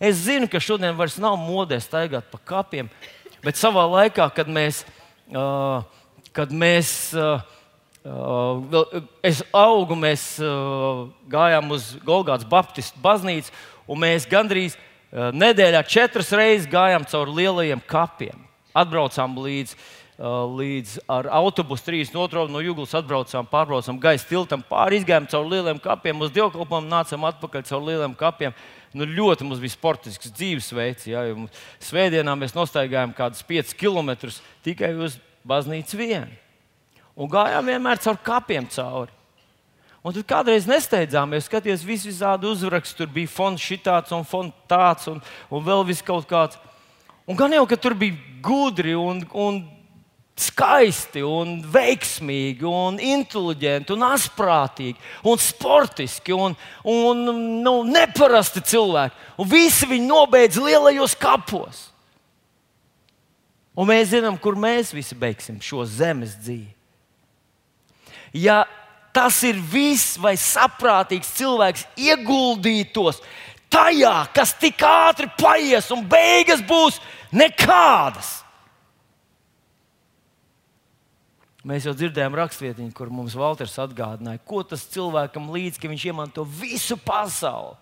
Es 0.04 0.24
zinu, 0.26 0.50
ka 0.52 0.60
šodien 0.60 0.96
vairs 0.98 1.20
nav 1.22 1.38
modē 1.40 1.78
staigāt 1.84 2.26
pa 2.32 2.40
kapiem, 2.42 2.90
bet 3.44 3.60
savā 3.60 3.86
laikā, 3.92 4.26
kad 4.36 4.50
mēs, 4.52 4.82
uh, 5.32 5.86
kad 6.36 6.52
mēs 6.52 7.14
uh, 7.16 7.44
uh, 8.04 9.04
es 9.24 9.44
augu, 9.54 9.96
mēs 10.00 10.26
uh, 10.42 11.06
gājām 11.32 11.70
uz 11.76 11.94
Golgātas 12.04 12.50
Baptistu 12.50 13.00
baznīcu, 13.04 13.54
un 13.88 14.02
mēs 14.04 14.26
gandrīz 14.32 14.76
uh, 14.76 15.30
nedēļā 15.38 15.86
četras 15.86 16.34
reizes 16.34 16.72
gājām 16.72 17.06
cauri 17.08 17.44
lielajiem 17.44 17.84
kapiem. 17.88 18.42
Atbraucām 18.74 19.38
līdz 19.38 19.78
uh, 19.78 19.92
līdz 20.20 21.00
ar 21.10 21.28
autobusu 21.40 21.88
32. 21.88 22.46
no 22.54 22.62
Jūglas 22.62 22.94
atbraucām, 23.00 23.48
pārbraucām 23.50 23.98
gaisa 24.02 24.28
tiltam, 24.30 24.62
pāri 24.70 25.00
izgājām 25.02 25.26
caur 25.32 25.48
lieliem 25.50 25.82
kapiem, 25.82 26.22
uz 26.22 26.32
dievkalpojumu 26.36 26.92
nācām 26.92 27.26
atpakaļ 27.32 27.66
caur 27.70 27.82
lieliem 27.88 28.14
kapiem. 28.20 28.54
Nu, 28.94 29.08
ļoti 29.10 29.48
mums 29.48 29.62
bija 29.64 29.74
sportisks 29.74 30.30
dzīvesveids. 30.38 31.08
Ja, 31.10 31.26
Svētdienā 31.82 32.36
mēs 32.38 32.54
nostaigājām 32.54 33.16
kaut 33.18 33.34
kādus 33.34 33.42
5 33.50 33.74
km 33.80 34.14
tikai 34.62 34.94
uz 35.02 35.18
baznīcu 35.50 35.98
vienu. 35.98 36.30
Un 37.18 37.30
gājām 37.30 37.74
vienmēr 37.74 38.02
caur 38.02 38.22
kapiem 38.22 38.70
cauri. 38.70 39.12
Un 40.04 40.12
tad 40.12 40.26
kādreiz 40.28 40.66
nesteidzāmies, 40.68 41.48
skaties, 41.48 41.86
visi 41.88 42.10
visādi 42.10 42.46
uzraksti. 42.50 42.98
Tur 43.00 43.10
bija 43.10 43.32
fonds 43.32 43.64
šitāds 43.64 44.14
un 44.14 44.26
fonds 44.28 44.54
tāds 44.70 45.08
un, 45.08 45.22
un 45.50 45.64
vēl 45.64 45.86
viss 45.88 46.06
kaut 46.06 46.28
kāds. 46.30 46.60
Un 47.26 47.40
gan 47.40 47.54
jau, 47.56 47.64
ka 47.66 47.78
tur 47.80 47.96
bija 47.96 48.20
gudri 48.44 48.98
un, 49.00 49.22
un 49.32 49.62
skaisti, 50.40 51.22
un 51.22 51.60
veiksmīgi, 51.70 52.66
un 52.66 52.98
inteliģenti, 52.98 53.94
un 53.94 54.06
asprātīgi, 54.08 54.98
un 55.30 55.40
sportiski, 55.40 56.34
un, 56.34 56.56
un 56.90 57.24
nu, 57.62 57.76
neparasti 57.86 58.64
cilvēki. 58.74 59.18
Un 59.38 59.50
visi 59.50 59.90
viņi 59.90 60.10
nobeidz 60.10 60.58
lielajos 60.62 61.16
kapos. 61.22 61.88
Un 63.78 63.90
mēs 63.90 64.12
zinām, 64.14 64.38
kur 64.42 64.58
mēs 64.58 64.94
visi 64.94 65.18
beigsim 65.18 65.62
šo 65.62 65.86
zemes 65.90 66.36
dzīvi. 66.42 66.70
Ja 68.34 68.64
tas 69.14 69.40
ir 69.46 69.60
viss, 69.70 70.18
vai 70.18 70.34
saprātīgs 70.42 71.36
cilvēks 71.38 71.86
ieguldītos 72.02 73.22
tajā, 73.74 74.16
kas 74.34 74.54
tik 74.58 74.82
ātri 74.86 75.30
paies, 75.38 75.90
un 75.94 76.02
beigas 76.10 76.62
būs 76.66 76.98
nekādas 77.34 78.43
Mēs 81.64 81.86
jau 81.88 81.94
dzirdējām 81.96 82.36
rakstvietiņu, 82.36 82.92
kur 82.96 83.12
mums 83.14 83.38
Valters 83.40 83.78
atgādināja, 83.80 84.42
ko 84.44 84.66
tas 84.68 84.84
cilvēkam 84.92 85.48
līdz, 85.54 85.80
ka 85.80 85.92
viņš 85.92 86.08
iemanto 86.10 86.44
visu 86.44 86.98
pasauli. 87.00 87.78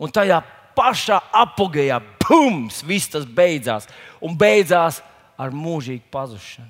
Un 0.00 0.12
tajā 0.12 0.42
pašā 0.76 1.16
apgājā, 1.40 1.96
bums, 2.26 2.82
viss 2.84 3.08
tas 3.12 3.24
beidzās. 3.24 3.88
Un 4.20 4.36
beidzās 4.36 5.00
ar 5.40 5.54
mūžīgu 5.56 6.12
pazušanu. 6.12 6.68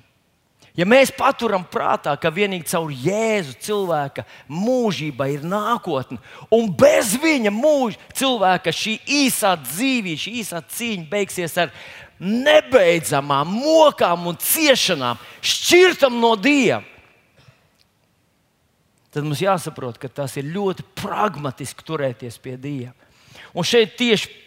Ja 0.77 0.85
mēs 0.87 1.11
paturam 1.11 1.65
prātā, 1.67 2.13
ka 2.15 2.29
vienīgi 2.31 2.69
caur 2.71 2.93
Jēzu 2.95 3.57
cilvēka 3.59 4.23
mūžība 4.47 5.27
ir 5.33 5.43
nākotne, 5.43 6.15
un 6.47 6.69
bez 6.79 7.11
viņa 7.19 7.51
mūža 7.51 7.99
cilvēka 8.15 8.71
šī 8.71 8.95
īsā 9.03 9.57
dzīvība, 9.65 10.21
šī 10.23 10.35
īsā 10.39 10.61
cīņa 10.71 11.09
beigsies 11.11 11.57
ar 11.59 11.73
nebeidzamām 12.21 13.49
mokām 13.49 14.27
un 14.29 14.37
ciešanām, 14.37 15.19
šķirtam 15.41 16.19
no 16.21 16.35
Dieva. 16.37 16.83
Tad 19.11 19.25
mums 19.25 19.41
jāsaprot, 19.43 19.97
ka 19.99 20.07
tas 20.07 20.37
ir 20.39 20.47
ļoti 20.53 20.85
pragmatiski 21.01 21.83
turēties 21.83 22.37
pie 22.39 22.55
Dieva. 22.61 22.93
Un 23.51 23.67
šeit 23.67 23.97
tieši 23.99 24.39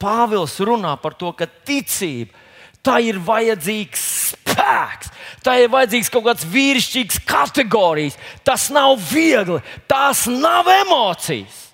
Pāvils 0.00 0.54
runā 0.64 0.94
par 1.00 1.12
to, 1.18 1.32
ka 1.36 1.44
ticība 1.44 2.32
tā 2.80 2.96
ir 3.04 3.18
vajadzīgs 3.20 4.04
spēks, 4.30 5.10
tā 5.44 5.58
ir 5.60 5.72
vajadzīgs 5.72 6.08
kaut 6.12 6.24
kāds 6.30 6.46
vīrišķīgs 6.48 7.20
kategorijas. 7.28 8.16
Tas 8.46 8.68
nav 8.72 8.96
viegli, 9.10 9.60
tās 9.90 10.24
nav 10.30 10.70
emocijas, 10.72 11.66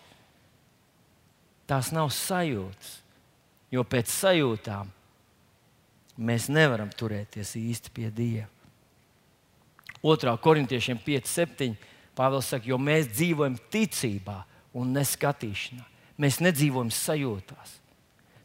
tās 1.71 1.93
nav 1.95 2.11
sajūtas. 2.14 3.06
Jo 3.73 3.82
pēc 3.82 4.11
sajūtām 4.12 4.90
mēs 6.16 6.49
nevaram 6.52 6.90
turēties 6.92 7.56
īsti 7.58 7.92
pie 7.92 8.11
Dieva. 8.14 8.50
2. 10.06 10.37
korintiešiem 10.38 11.00
5, 11.02 11.26
7. 11.26 11.75
Pāvils 12.16 12.49
saka, 12.49 12.68
jo 12.68 12.78
mēs 12.80 13.08
dzīvojam 13.11 13.56
ticībā 13.73 14.38
un 14.76 14.94
neskatīšanā. 14.96 15.82
Mēs 16.16 16.38
nedzīvojam 16.40 16.92
sajūtās. 16.94 17.75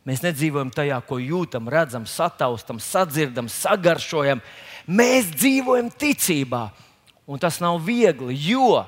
Mēs 0.08 0.24
nedzīvojam 0.26 0.72
tajā, 0.74 0.98
ko 1.06 1.20
jūtam, 1.22 1.70
redzam, 1.70 2.08
sataustam, 2.10 2.82
sadzirdam, 2.82 3.48
sagaršojam. 3.52 4.42
Mēs 4.90 5.30
dzīvojam 5.36 5.92
ticībā. 5.94 6.66
Un 7.30 7.40
tas 7.40 7.62
nav 7.62 7.78
viegli, 7.86 8.34
jo 8.50 8.82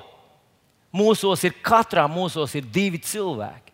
mūsos 0.92 1.46
ir 1.46 1.54
katrā 1.64 2.04
mūsos 2.10 2.56
ir 2.58 2.66
divi 2.66 2.98
cilvēki. 2.98 3.73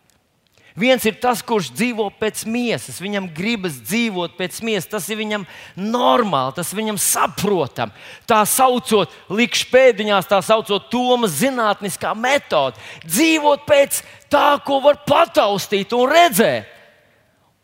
Viens 0.77 1.03
ir 1.03 1.17
tas, 1.19 1.41
kurš 1.43 1.67
dzīvo 1.75 2.05
pēc 2.15 2.45
miesas, 2.47 3.01
viņam 3.03 3.27
gribas 3.35 3.75
dzīvot 3.83 4.37
pēc 4.37 4.61
miesas. 4.63 4.87
Tas 4.93 5.09
ir 5.11 5.19
viņam 5.19 5.43
normāli, 5.75 6.55
tas 6.55 6.71
viņam 6.75 6.99
saprotami. 7.01 7.91
Tā 8.29 8.39
saucot, 8.47 9.11
likšu 9.27 9.67
pēdiņās, 9.73 10.29
tā 10.31 10.39
saucot, 10.45 10.87
Tomas 10.91 11.35
zinātniskā 11.41 12.13
metode. 12.15 12.79
Dzīvot 13.03 13.67
pēc 13.67 13.99
tā, 14.31 14.55
ko 14.63 14.79
var 14.85 15.01
pataustīt 15.07 15.91
un 15.97 16.07
redzēt. 16.11 16.71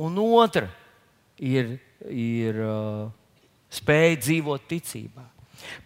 Un 0.04 0.20
otra 0.22 0.68
ir, 1.40 1.78
ir 2.12 2.60
uh, 2.62 3.08
spēja 3.72 4.20
dzīvot 4.28 4.68
ticībā. 4.70 5.24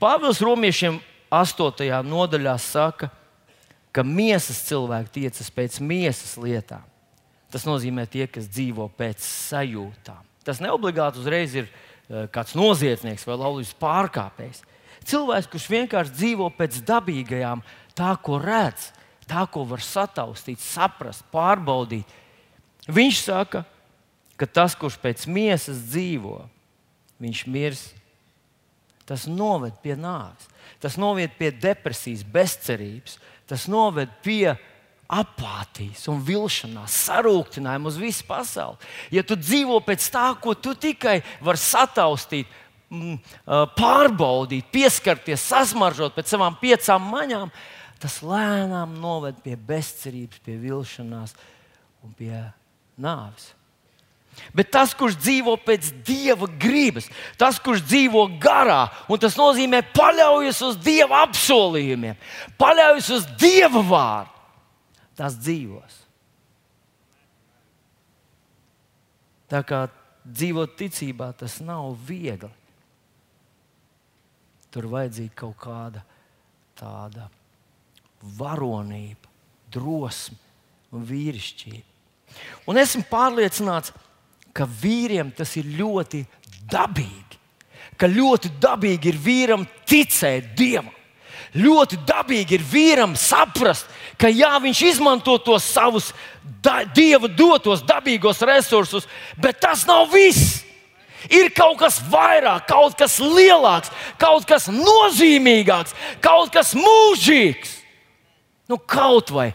Pāvils 0.01 0.41
Romiešiem 0.43 0.97
8. 1.31 1.85
nodaļā 2.03 2.57
saka, 2.59 3.13
ka 3.93 4.03
miesas 4.03 4.65
cilvēki 4.65 5.21
tiecas 5.21 5.53
pēc 5.53 5.83
miesas 5.85 6.33
lietām 6.41 6.90
Tas 7.51 7.67
nozīmē 7.67 8.05
tie, 8.08 8.25
kas 8.31 8.48
dzīvo 8.48 8.88
pēc 8.98 9.24
sajūtām. 9.25 10.27
Tas 10.48 10.62
neobligāti 10.63 11.20
uzreiz 11.22 11.55
ir 11.58 11.67
uh, 11.67 12.25
kāds 12.31 12.55
noziedznieks 12.58 13.27
vai 13.27 13.38
laulības 13.38 13.74
pārkāpējs. 13.81 14.63
Cilvēks, 15.08 15.50
kurš 15.51 15.67
vienkārši 15.72 16.15
dzīvo 16.15 16.48
pēc 16.55 16.79
dabīgajām, 16.88 17.63
tā, 17.98 18.13
ko 18.24 18.38
redz, 18.41 18.91
tā, 19.29 19.46
ko 19.51 19.65
var 19.67 19.84
sataustīt, 19.84 20.62
saprast, 20.62 21.25
pārbaudīt. 21.34 22.10
Viņš 22.91 23.22
saka, 23.25 23.63
ka 24.39 24.48
tas, 24.50 24.75
kurš 24.77 24.98
pēc 25.01 25.25
miesas 25.29 25.81
dzīvo, 25.91 26.39
viņš 27.22 27.43
mirs. 27.51 27.84
Tas 29.05 29.25
noved 29.27 29.75
pie 29.84 29.98
nāves, 30.00 30.46
tas 30.79 30.96
noved 31.01 31.34
pie 31.36 31.50
depresijas, 31.51 32.22
bezcerības, 32.24 33.17
tas 33.50 33.65
noved 33.67 34.12
pie 34.24 34.53
apātijas 35.11 36.05
un 36.11 36.21
vilšanās, 36.23 36.95
sarūktinājuma 37.09 37.91
uz 37.91 37.99
visu 37.99 38.25
pasauli. 38.27 38.79
Ja 39.11 39.23
tu 39.27 39.35
dzīvo 39.39 39.81
pēc 39.83 40.07
tā, 40.13 40.29
ko 40.39 40.55
tu 40.55 40.73
tikai 40.77 41.19
vari 41.43 41.59
sataustīt, 41.59 42.49
mm, 42.89 43.19
pārbaudīt, 43.75 44.71
pieskarties, 44.71 45.43
sasmaržot 45.51 46.15
pēc 46.15 46.31
savām 46.31 46.55
piecām 46.61 47.11
maņām, 47.11 47.51
tas 48.01 48.21
lēnām 48.25 48.95
noved 49.01 49.41
pie 49.43 49.55
bezcerības, 49.55 50.41
pie 50.45 50.57
vilšanās 50.61 51.35
un 52.05 52.15
pie 52.17 52.35
nāves. 52.97 53.51
Bet 54.55 54.71
tas, 54.71 54.93
kurš 54.95 55.17
dzīvo 55.19 55.57
pēc 55.59 55.89
dieva 56.07 56.47
gribas, 56.59 57.09
tas, 57.37 57.59
kurš 57.59 57.83
dzīvo 57.83 58.23
garā, 58.41 58.85
un 59.11 59.19
tas 59.19 59.35
nozīmē 59.35 59.83
paļaujas 59.91 60.61
uz 60.69 60.77
dieva 60.79 61.25
apsolījumiem, 61.27 62.15
paļaujas 62.59 63.09
uz 63.17 63.27
dieva 63.41 63.83
vārdu, 63.83 64.40
tās 65.21 65.37
dzīvos. 65.37 65.97
Tā 69.51 69.61
kā 69.67 69.83
dzīvot 70.25 70.77
ticībā, 70.79 71.31
tas 71.37 71.59
nav 71.61 71.93
viegli. 72.07 72.49
Tur 74.71 74.87
vajadzīga 74.89 75.35
kaut 75.43 75.57
kāda 75.61 76.01
tāda 76.79 77.27
varonība, 78.39 79.27
drosme 79.71 80.37
un 80.95 81.03
vīrišķība. 81.07 81.87
Un 82.71 82.79
esmu 82.79 83.03
pārliecināts, 83.11 83.91
ka 84.55 84.65
vīriem 84.65 85.33
tas 85.35 85.51
ir 85.59 85.67
ļoti 85.75 86.23
dabīgi. 86.71 87.39
Ka 87.99 88.07
ļoti 88.07 88.53
dabīgi 88.63 89.11
ir 89.11 89.19
vīram 89.19 89.67
ticēt 89.87 90.55
Dievam. 90.57 90.95
Ļoti 91.51 91.98
dabīgi 92.08 92.55
ir 92.55 92.63
vīram 92.63 93.15
saprast, 93.20 93.89
ka 94.15 94.29
jā, 94.31 94.53
viņš 94.63 94.81
izmanto 94.88 95.36
tos 95.43 95.65
savus 95.67 96.12
da, 96.63 96.86
dieva 96.88 97.27
dotos 97.27 97.84
dabīgos 97.84 98.39
resursus, 98.48 99.08
bet 99.36 99.60
tas 99.60 99.84
nav 99.89 100.08
viss. 100.13 100.62
Ir 101.29 101.51
kaut 101.53 101.77
kas 101.84 102.00
vairāk, 102.10 102.65
kaut 102.72 102.96
kas 102.98 103.20
lielāks, 103.22 103.91
kaut 104.17 104.48
kas 104.50 104.70
nozīmīgāks, 104.72 105.93
kaut 106.24 106.50
kas 106.53 106.72
mūžīgs. 106.74 107.75
Nu, 108.72 108.79
kaut 108.79 109.29
vai, 109.36 109.51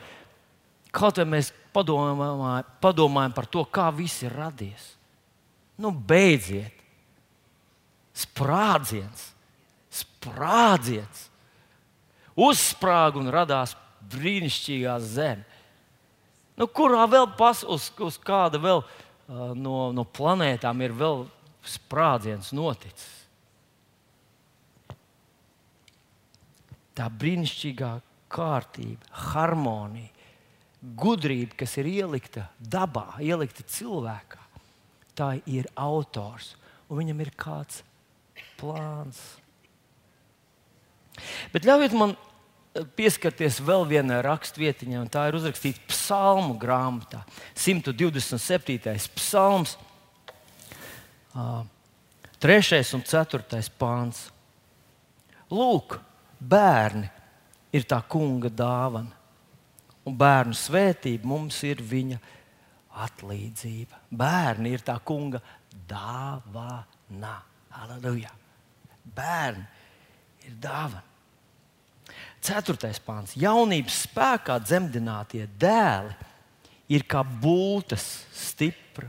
kaut 0.94 1.18
vai 1.18 1.26
mēs 1.32 1.50
padomājam, 1.74 2.68
padomājam 2.84 3.34
par 3.34 3.48
to, 3.50 3.64
kā 3.64 3.88
viss 3.96 4.22
ir 4.22 4.36
radies. 4.36 4.92
Nu, 5.80 5.90
beidziet! 5.90 6.76
Sprādziens! 8.16 9.32
Sprādziens! 9.92 11.25
Uzsprāga 12.36 13.20
un 13.20 13.30
radās 13.32 13.74
brīnišķīgā 14.12 14.96
zeme. 15.02 15.44
Nu, 16.56 16.68
kurā 16.72 17.04
vēl 17.10 17.28
pas, 17.36 17.60
uz, 17.68 17.90
uz 18.00 18.16
kāda 18.16 18.60
vēl 18.60 18.80
uh, 18.80 19.52
no, 19.52 19.90
no 19.92 20.06
planētām 20.08 20.80
ir 20.86 20.94
vēl 20.96 21.26
sprādziens 21.66 22.52
noticis? 22.56 23.12
Tā 26.96 27.10
brīnišķīgā 27.12 27.90
kārtība, 28.32 29.10
harmonija, 29.32 30.12
gudrība, 30.96 31.58
kas 31.60 31.76
ir 31.82 31.90
ielikta 31.90 32.46
dabā, 32.60 33.18
ielikta 33.20 33.66
cilvēkā, 33.68 34.40
tā 35.16 35.34
ir 35.50 35.68
autors. 35.76 36.54
Un 36.86 37.02
viņam 37.02 37.20
ir 37.24 37.32
kāds 37.36 37.82
plāns. 38.60 39.18
Bet 41.52 41.66
ļaujiet 41.66 41.96
man 41.96 42.14
pieskarties 42.96 43.60
vēl 43.64 43.86
vienai 43.88 44.20
rakstvietiņai, 44.24 45.00
un 45.00 45.10
tā 45.12 45.26
ir 45.28 45.38
uzrakstīta 45.38 45.82
psalmu 45.90 46.56
grāmatā. 46.60 47.22
127. 47.56 48.96
psalms, 49.16 49.76
3. 52.40 52.80
un 52.96 53.04
4. 53.04 53.62
pāns. 53.78 54.26
Lūk, 55.52 55.98
bērni 56.40 57.08
ir 57.76 57.86
tā 57.88 58.00
kunga 58.08 58.50
dāvana, 58.50 59.12
un 60.06 60.16
bērnu 60.16 60.56
svētība 60.56 61.28
mums 61.28 61.60
ir 61.66 61.82
viņa 61.82 62.18
atlīdzība. 63.06 64.06
Bērni 64.10 64.72
ir 64.74 64.84
tā 64.86 64.96
kunga 65.04 65.42
dāvana. 65.88 67.36
Aleluja! 67.76 68.32
Bērni 69.16 69.66
ir 70.48 70.56
dāvana. 70.62 71.15
Ceturtais 72.46 73.00
pāns. 73.02 73.34
Jaunības 73.38 74.04
spēkā 74.06 74.60
dzemdinātie 74.62 75.48
dēli 75.58 76.14
ir 76.94 77.02
kā 77.08 77.24
būtas 77.26 78.04
stipra 78.30 79.08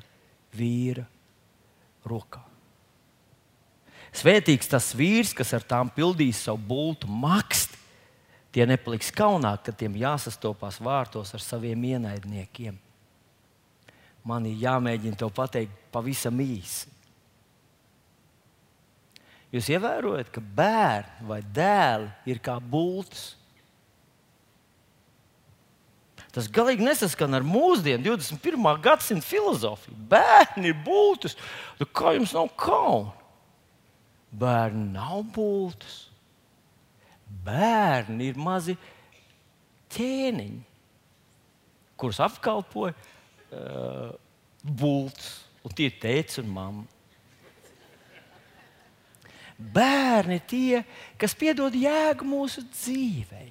vīra 0.57 1.05
rokā. 2.07 2.41
Svētīgs 4.17 4.71
tas 4.71 4.89
vīrs, 4.97 5.35
kas 5.37 5.53
ar 5.53 5.65
tām 5.67 5.91
pildīs 5.93 6.39
savu 6.47 6.63
būtu 6.71 7.09
maksti. 7.11 7.77
Tie 8.55 8.65
nepaliks 8.65 9.11
kaunā, 9.13 9.51
kad 9.61 9.75
tiem 9.77 9.99
jāsastopās 9.99 10.79
vārtos 10.81 11.35
ar 11.37 11.43
saviem 11.43 11.83
ienaidniekiem. 11.91 12.79
Man 14.25 14.47
ir 14.49 14.57
jāmēģina 14.63 15.19
to 15.19 15.29
pateikt 15.29 15.75
pavisam 15.93 16.39
īsi. 16.41 16.89
Jūs 19.53 19.69
ievērojat, 19.71 20.29
ka 20.33 20.41
bērni 20.43 21.27
vai 21.29 21.39
dēli 21.55 22.09
ir 22.27 22.41
kā 22.43 22.57
būtis. 22.59 23.29
Tas 26.35 26.49
galīgi 26.53 26.85
nesaskan 26.85 27.33
ar 27.33 27.45
mūsdienu 27.47 28.03
21. 28.11 28.67
gadsimta 28.83 29.25
filozofiju. 29.25 29.95
Bērni 30.11 30.69
ir 30.73 30.75
būtis. 30.85 31.37
Nu, 31.79 31.87
kā 31.87 32.13
jums 32.17 32.35
nav 32.35 32.51
kauna? 32.59 33.15
Bērni 34.37 34.83
nav 34.93 35.23
būtis. 35.33 35.95
Bērni 37.47 38.29
ir 38.29 38.37
mazi 38.39 38.75
ķēniņi, 39.95 40.61
kurus 41.97 42.19
apkalpoja 42.23 42.93
uh, 42.93 44.11
būtis. 44.61 45.31
Un 45.63 45.73
tie 45.75 45.89
ir 45.89 45.97
tēvs 46.03 46.43
un 46.43 46.53
mamma. 46.53 46.85
Bērni 49.57 50.37
tie, 50.45 50.83
kas 51.17 51.33
piedod 51.37 51.73
jēgu 51.73 52.27
mūsu 52.27 52.61
dzīvei. 52.69 53.49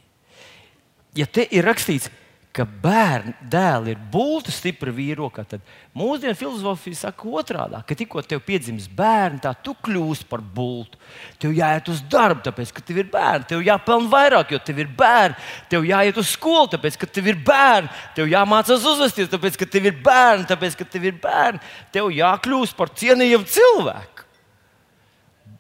Ja 1.17 1.27
te 1.27 1.47
ir 1.51 1.67
rakstīts, 1.67 2.11
ka 2.57 2.65
bērni, 2.65 3.35
dēli 3.53 3.93
ir 3.93 3.99
būtu 4.13 4.53
stipri 4.55 4.93
vīrokā, 4.95 5.45
tad 5.49 5.65
mūsdienu 5.97 6.37
filozofija 6.39 7.03
saka 7.03 7.29
otrādi, 7.29 7.77
ka 7.85 7.97
tikko 7.99 8.23
tev 8.25 8.41
piedzimst 8.47 8.89
bērni, 8.97 9.43
tā 9.45 9.53
tu 9.61 9.75
kļūsi 9.85 10.25
par 10.31 10.41
būtu. 10.41 10.97
Tev 11.43 11.53
jāiet 11.57 11.91
uz 11.93 12.01
darbu, 12.13 12.47
tāpēc, 12.47 12.73
ka 12.73 12.85
tev 12.87 13.03
ir 13.03 13.11
bērni, 13.13 13.49
tev 13.51 13.65
jāpelnā 13.67 14.09
vairāk, 14.13 14.55
jo 14.55 14.61
tev 14.65 14.81
ir 14.81 14.93
bērni, 14.99 15.37
tev 15.73 15.85
jāiet 15.89 16.21
uz 16.23 16.33
skolu, 16.33 16.71
tāpēc, 16.73 16.97
ka 17.03 17.11
tev 17.19 17.29
ir 17.33 17.41
bērni, 17.45 17.93
tev 18.17 18.31
jāmācās 18.33 18.89
uzvesties, 18.95 19.33
tāpēc, 19.33 19.61
ka 19.61 19.69
tev 19.77 19.91
ir 19.91 19.99
bērni, 20.07 20.49
tāpēc, 20.49 20.79
ka 20.81 20.89
tev 20.97 21.11
ir 21.11 21.19
bērni, 21.21 21.61
tev 21.93 22.09
jākļūst 22.15 22.79
par 22.79 22.95
cienījamu 22.97 23.53
cilvēku 23.53 24.16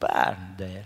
bērnu 0.00 0.50
dēļ. 0.60 0.84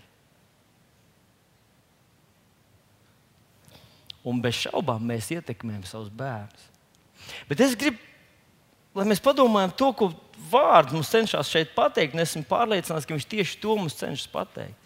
Un 4.31 4.41
bez 4.45 4.59
šaubām 4.67 5.07
mēs 5.09 5.31
ietekmējam 5.33 5.87
savus 5.89 6.13
bērnus. 6.13 6.67
Bet 7.49 7.63
es 7.65 7.77
gribu 7.79 8.11
lai 8.95 9.07
mēs 9.09 9.23
padomājam 9.23 9.73
to, 9.77 9.91
ko 9.95 10.11
vārds 10.51 10.95
mums 10.95 11.11
cenšas 11.13 11.51
šeit 11.51 11.75
pateikt, 11.77 12.15
un 12.15 12.25
esmu 12.25 12.45
pārliecināts, 12.51 13.07
ka 13.07 13.15
viņš 13.15 13.29
tieši 13.31 13.59
to 13.63 13.77
mums 13.79 13.99
cenšas 13.99 14.31
pateikt. 14.33 14.77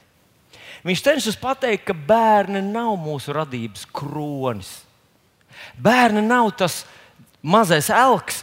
Viņš 0.85 1.05
cenšas 1.07 1.39
pateikt, 1.41 1.87
ka 1.89 1.97
bērni 1.97 2.61
nav 2.67 2.95
mūsu 3.01 3.33
radības 3.35 3.87
kronis. 3.95 4.77
Bērni 5.81 6.21
nav 6.25 6.51
tas 6.59 6.83
mazais 7.41 7.89
elks, 7.93 8.43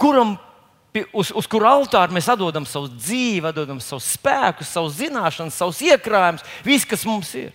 kuram, 0.00 0.36
uz, 1.12 1.32
uz 1.32 1.48
kura 1.48 1.72
altāra 1.78 2.12
mēs 2.12 2.28
atdodam 2.32 2.66
savu 2.68 2.90
dzīvi, 2.92 3.46
atdodam 3.48 3.80
savu 3.80 4.02
spēku, 4.04 4.66
savu 4.66 4.90
zināšanu, 4.92 5.52
savus 5.54 5.80
iekrājumus, 5.86 6.44
viss, 6.66 6.88
kas 6.88 7.06
mums 7.08 7.32
ir. 7.38 7.52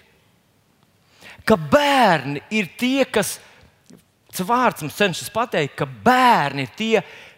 Ka 1.47 1.55
bērni 1.55 2.41
ir 2.51 2.67
tie, 2.79 3.05
kas, 3.05 3.37
tas 4.33 4.43
vārds 4.47 4.83
mums 4.83 4.97
cenšas 4.97 5.31
pateikt, 5.33 5.77
ka 5.79 5.85
bērni 5.85 6.65
ir 6.65 6.73
tie, 6.79 6.95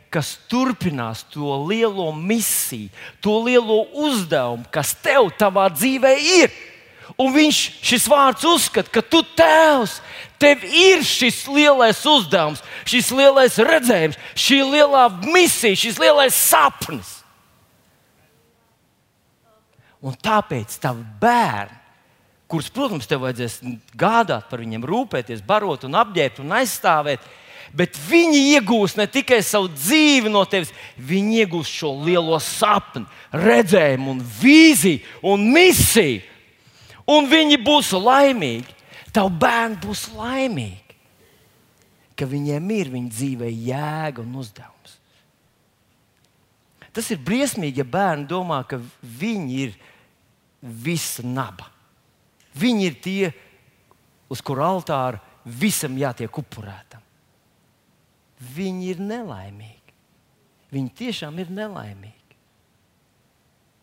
kas 0.10 0.34
turpinās 0.50 1.22
to 1.30 1.52
lielo 1.70 2.10
misiju, 2.16 2.90
to 3.22 3.36
lielo 3.46 3.84
uzdevumu, 4.08 4.66
kas 4.74 4.96
tev 5.04 5.30
savā 5.38 5.68
dzīvē 5.76 6.16
ir. 6.40 6.56
Un 7.18 7.34
viņš 7.34 7.60
šis 7.84 8.06
vārds 8.12 8.46
uzskata, 8.48 8.92
ka 8.94 9.02
tu 9.02 9.22
tēvs, 9.38 10.00
tev 10.40 10.64
ir 10.64 11.04
šis 11.08 11.42
lielais 11.52 12.00
uzdevums, 12.08 12.62
šis 12.88 13.10
lielais 13.16 13.58
redzējums, 13.58 14.20
šī 14.40 14.62
lielā 14.68 15.08
misija, 15.26 15.80
šis 15.80 16.00
lielais 16.02 16.38
sapnis. 16.38 17.18
Un 20.00 20.16
tāpēc 20.16 20.78
tavi 20.80 21.04
bērni, 21.20 21.76
kurus, 22.50 22.70
protams, 22.72 23.08
tev 23.10 23.26
vajadzēs 23.26 23.60
gādāt 24.00 24.48
par 24.50 24.64
viņiem, 24.64 24.86
rūpēties, 24.88 25.44
barot 25.46 25.84
un 25.86 25.98
apģērbt 26.00 26.40
un 26.44 26.56
aizstāvēt, 26.62 27.26
Bet 27.74 27.98
viņi 28.10 28.40
iegūs 28.56 28.96
ne 28.98 29.06
tikai 29.10 29.44
savu 29.46 29.70
dzīvi 29.70 30.32
no 30.32 30.42
tevis, 30.50 30.72
viņi 30.98 31.44
iegūs 31.44 31.70
šo 31.70 31.92
lielo 32.02 32.40
sapni, 32.42 33.06
redzējumu, 33.36 34.16
un 34.16 34.24
vīziju 34.42 35.30
un 35.30 35.46
misiju. 35.54 36.24
Un 37.10 37.30
viņi 37.30 37.58
būs 37.66 37.94
laimīgi. 37.98 38.76
Tavu 39.14 39.32
bērnu 39.42 39.80
būs 39.82 40.04
laimīgi, 40.14 40.98
ka 42.14 42.28
viņiem 42.30 42.68
ir 42.76 42.92
viņa 42.94 43.14
dzīvē 43.16 43.48
jēga 43.50 44.22
un 44.22 44.36
uzdevums. 44.38 45.00
Tas 46.94 47.10
ir 47.14 47.22
briesmīgi, 47.26 47.82
ja 47.82 47.88
bērni 47.90 48.28
domā, 48.30 48.62
ka 48.70 48.78
viņi 49.02 49.58
ir 49.64 49.74
visa 50.62 51.26
naba. 51.26 51.70
Viņi 52.60 52.86
ir 52.86 53.00
tie, 53.02 53.32
uz 54.30 54.42
kuru 54.46 54.66
altāra 54.66 55.22
visam 55.46 55.98
jātiek 55.98 56.42
upurētam. 56.42 57.02
Viņi 58.56 58.94
ir 58.94 59.04
nelaimīgi. 59.04 59.96
Viņi 60.70 60.96
tiešām 61.02 61.40
ir 61.42 61.50
nelaimīgi. 61.54 62.19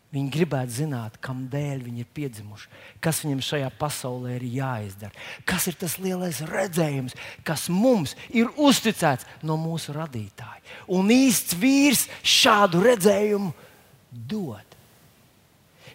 Viņi 0.07 0.31
gribētu 0.31 0.71
zināt, 0.71 1.17
kam 1.19 1.41
dēļ 1.51 1.81
viņi 1.83 2.05
ir 2.05 2.07
piedzimuši, 2.15 2.69
kas 3.03 3.19
viņam 3.25 3.41
šajā 3.43 3.71
pasaulē 3.75 4.37
ir 4.37 4.45
jāizdara, 4.55 5.11
kas 5.43 5.67
ir 5.67 5.75
tas 5.75 5.97
lielais 5.99 6.39
redzējums, 6.47 7.17
kas 7.43 7.65
mums 7.67 8.15
ir 8.31 8.47
uzticēts 8.55 9.27
no 9.43 9.57
mūsu 9.59 9.91
radītāja. 9.97 10.63
Un 10.95 11.11
īsts 11.11 11.57
vīrs 11.59 12.05
šādu 12.23 12.85
redzējumu 12.87 13.51
dod. 14.31 14.63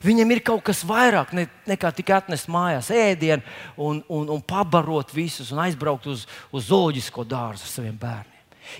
Viņam 0.03 0.35
ir 0.35 0.43
kaut 0.45 0.65
kas 0.67 0.83
vairāk 0.85 1.33
ne, 1.37 1.47
nekā 1.71 1.93
tikai 1.97 2.19
atnest 2.19 2.51
mājās 2.53 2.91
ēdienu 2.93 3.41
un, 3.81 4.03
un, 4.13 4.29
un 4.35 4.45
pabarot 4.45 5.15
visus 5.15 5.55
un 5.55 5.63
aizbraukt 5.65 6.11
uz, 6.11 6.27
uz 6.53 6.69
zooloģisko 6.69 7.25
dārzu 7.33 7.71
saviem 7.71 7.97
bērniem. 7.97 8.32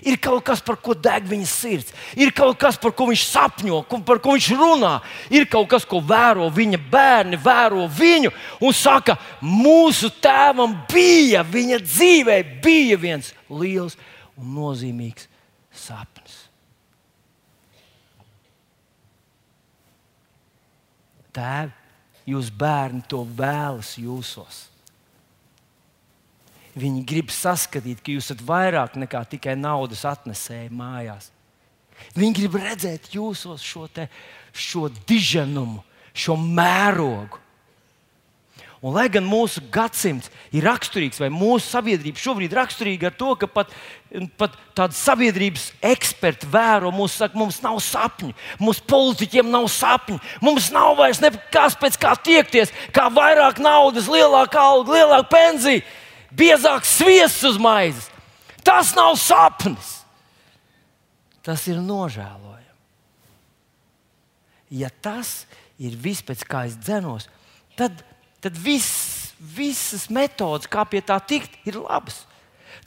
Ir 0.07 0.17
kaut 0.17 0.41
kas, 0.47 0.61
par 0.63 0.79
ko 0.81 0.95
deg 0.97 1.27
viņa 1.29 1.47
sirds, 1.47 1.93
ir 2.17 2.31
kaut 2.35 2.57
kas, 2.59 2.79
par 2.81 2.95
ko 2.97 3.07
viņš 3.11 3.25
sapņo, 3.29 3.81
par 4.07 4.19
ko 4.23 4.33
viņš 4.33 4.47
runā, 4.57 4.93
ir 5.29 5.45
kaut 5.51 5.69
kas, 5.71 5.85
ko 5.85 6.01
vēro 6.01 6.49
viņa 6.53 6.79
bērni, 6.91 7.39
vēro 7.43 7.85
viņu 7.87 8.31
un 8.63 8.73
saka, 8.73 9.17
mūsu 9.43 10.09
tēvam 10.23 10.73
bija, 10.89 11.43
viņa 11.45 11.79
dzīvē 11.83 12.39
bija 12.63 12.97
viens 12.97 13.33
liels 13.51 13.99
un 14.39 14.49
nozīmīgs 14.57 15.29
sapnis. 15.73 16.41
Tēvi, 21.33 21.73
jūs 22.29 22.51
bērni 22.53 23.01
to 23.09 23.23
vēlas 23.37 23.95
jūsos. 23.97 24.72
Viņi 26.73 27.03
grib 27.05 27.29
saskatīt, 27.29 28.01
ka 28.01 28.15
jūs 28.15 28.31
esat 28.31 28.41
vairāk 28.47 28.97
nekā 28.97 29.21
tikai 29.35 29.53
naudas 29.59 30.01
atnesēji 30.09 30.71
mājās. 30.73 31.29
Viņi 32.17 32.37
grib 32.39 32.57
redzēt 32.57 33.11
jūsos 33.13 33.61
šo, 33.61 33.85
te, 33.93 34.07
šo 34.51 34.89
diženumu, 35.07 35.83
šo 36.17 36.37
mērogu. 36.39 37.43
Un, 38.83 38.91
lai 38.97 39.05
gan 39.07 39.23
mūsu 39.23 39.61
gadsimts 39.71 40.27
ir 40.51 40.65
raksturīgs, 40.67 41.21
vai 41.21 41.29
mūsu 41.31 41.69
sabiedrība 41.69 42.19
šobrīd 42.19 42.51
ir 42.51 42.59
raksturīga 42.59 43.07
ar 43.07 43.13
to, 43.15 43.29
ka 43.39 43.47
pat, 43.47 43.71
pat 44.35 44.57
tādi 44.75 44.97
sabiedrības 44.97 45.69
eksperti 45.93 46.49
vēro 46.51 46.91
mūsu, 46.91 47.21
saka, 47.21 47.39
mums 47.39 47.61
nav 47.63 47.79
sapņu, 47.85 48.33
mūsu 48.59 48.83
politiķiem 48.89 49.53
nav 49.53 49.69
sapņu, 49.71 50.19
mums 50.43 50.67
nav 50.75 50.97
vairs 50.99 51.23
nekas 51.23 51.77
pēc 51.79 51.95
kā 52.01 52.11
tiekties, 52.27 52.75
kā 52.91 53.07
vairāk 53.13 53.63
naudas, 53.63 54.11
lielāka 54.11 54.59
alga, 54.59 54.97
lielāka 54.97 55.31
pensija 55.31 55.85
biezāks 56.37 56.97
sviests 56.99 57.43
uz 57.47 57.59
maizes. 57.61 58.09
Tas 58.63 58.93
nav 58.95 59.17
sapnis. 59.19 59.99
Tas 61.43 61.65
ir 61.67 61.81
nožēlojami. 61.83 62.61
Ja 64.73 64.89
tas 65.03 65.43
ir 65.77 65.97
viss, 65.99 66.23
pēc 66.25 66.45
kā 66.49 66.63
es 66.69 66.77
dzenos, 66.79 67.27
tad, 67.77 67.99
tad 68.41 68.55
viss, 68.57 69.33
visas 69.37 70.07
metodes, 70.09 70.69
kā 70.71 70.85
pie 70.87 71.03
tā 71.05 71.19
tikt, 71.19 71.59
ir 71.67 71.77
labas. 71.83 72.23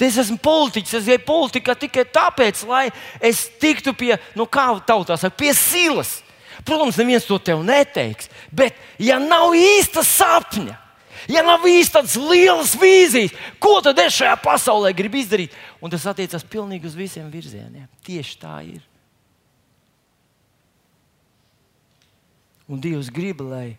Es 0.01 0.17
esmu 0.21 0.37
politiķis, 0.43 0.97
es 0.99 1.11
eju 1.13 1.23
politikā 1.25 1.77
tikai 1.79 2.05
tāpēc, 2.13 2.65
lai 2.69 2.89
es 3.25 3.47
tiktu 3.61 3.95
pie, 3.97 4.17
nu, 4.37 4.49
kā 4.49 4.69
tautā 4.89 5.17
saka, 5.17 5.37
pie 5.39 5.53
silas. 5.57 6.19
Protams, 6.67 6.99
neviens 6.99 7.29
to 7.29 7.39
tev 7.39 7.63
neteiks, 7.65 8.29
bet 8.51 8.77
ja 8.99 9.21
nav 9.23 9.55
īsta 9.57 10.03
sapņa, 10.05 10.75
Ja 11.31 11.43
nav 11.43 11.65
īsti 11.67 11.97
tādas 11.97 12.15
lielas 12.21 12.75
vīzijas, 12.79 13.35
ko 13.63 13.81
tad 13.83 13.99
es 14.03 14.15
šajā 14.19 14.37
pasaulē 14.45 14.93
gribu 14.95 15.19
izdarīt? 15.19 15.55
Un 15.83 15.91
tas 15.91 16.07
attiecas 16.07 16.47
pilnīgi 16.47 16.87
uz 16.87 16.95
visiem 16.99 17.27
virzieniem. 17.33 17.89
Tieši 18.07 18.39
tā 18.43 18.61
ir. 18.67 18.85
Un 22.71 22.83
Dievs 22.83 23.11
grib, 23.15 23.43
lai 23.47 23.77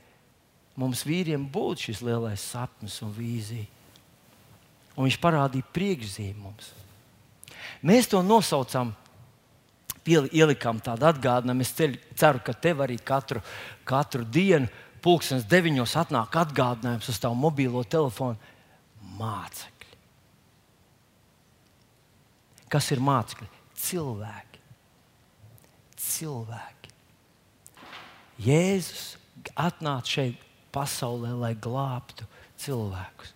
mums 0.79 1.03
vīriem 1.07 1.43
būtu 1.51 1.89
šis 1.89 2.03
lielais 2.05 2.43
sapnis 2.43 2.99
un 3.03 3.11
vīzija. 3.15 3.67
Un 4.97 5.07
viņš 5.07 5.19
parādīja 5.21 5.71
priekšzīmē 5.75 6.39
mums. 6.41 6.71
Mēs 7.85 8.07
to 8.09 8.23
nosaucam, 8.25 8.95
ielikām 10.07 10.79
tādu 10.83 11.07
atgādinājumu. 11.09 11.65
Es 11.65 11.73
ceru, 12.17 12.41
ka 12.43 12.53
tev 12.53 12.83
arī 12.85 12.97
katru, 13.03 13.41
katru 13.87 14.23
dienu 14.23 14.69
pulkstenis 15.07 15.47
deviņos 15.47 15.95
atnāk 16.01 16.35
atgādinājums 16.41 17.07
uz 17.07 17.19
tavu 17.23 17.37
mobilo 17.39 17.83
telefonu- 17.87 18.35
mācekļi. 19.21 19.93
Kas 22.67 22.91
ir 22.91 22.99
mācekļi? 22.99 23.47
Cilvēki. 23.77 24.59
Cilvēki. 25.95 26.91
Jēzus 28.43 29.15
atnāca 29.55 30.11
šeit 30.17 30.43
pasaulē, 30.75 31.31
lai 31.39 31.55
glābtu 31.55 32.27
cilvēkus. 32.59 33.33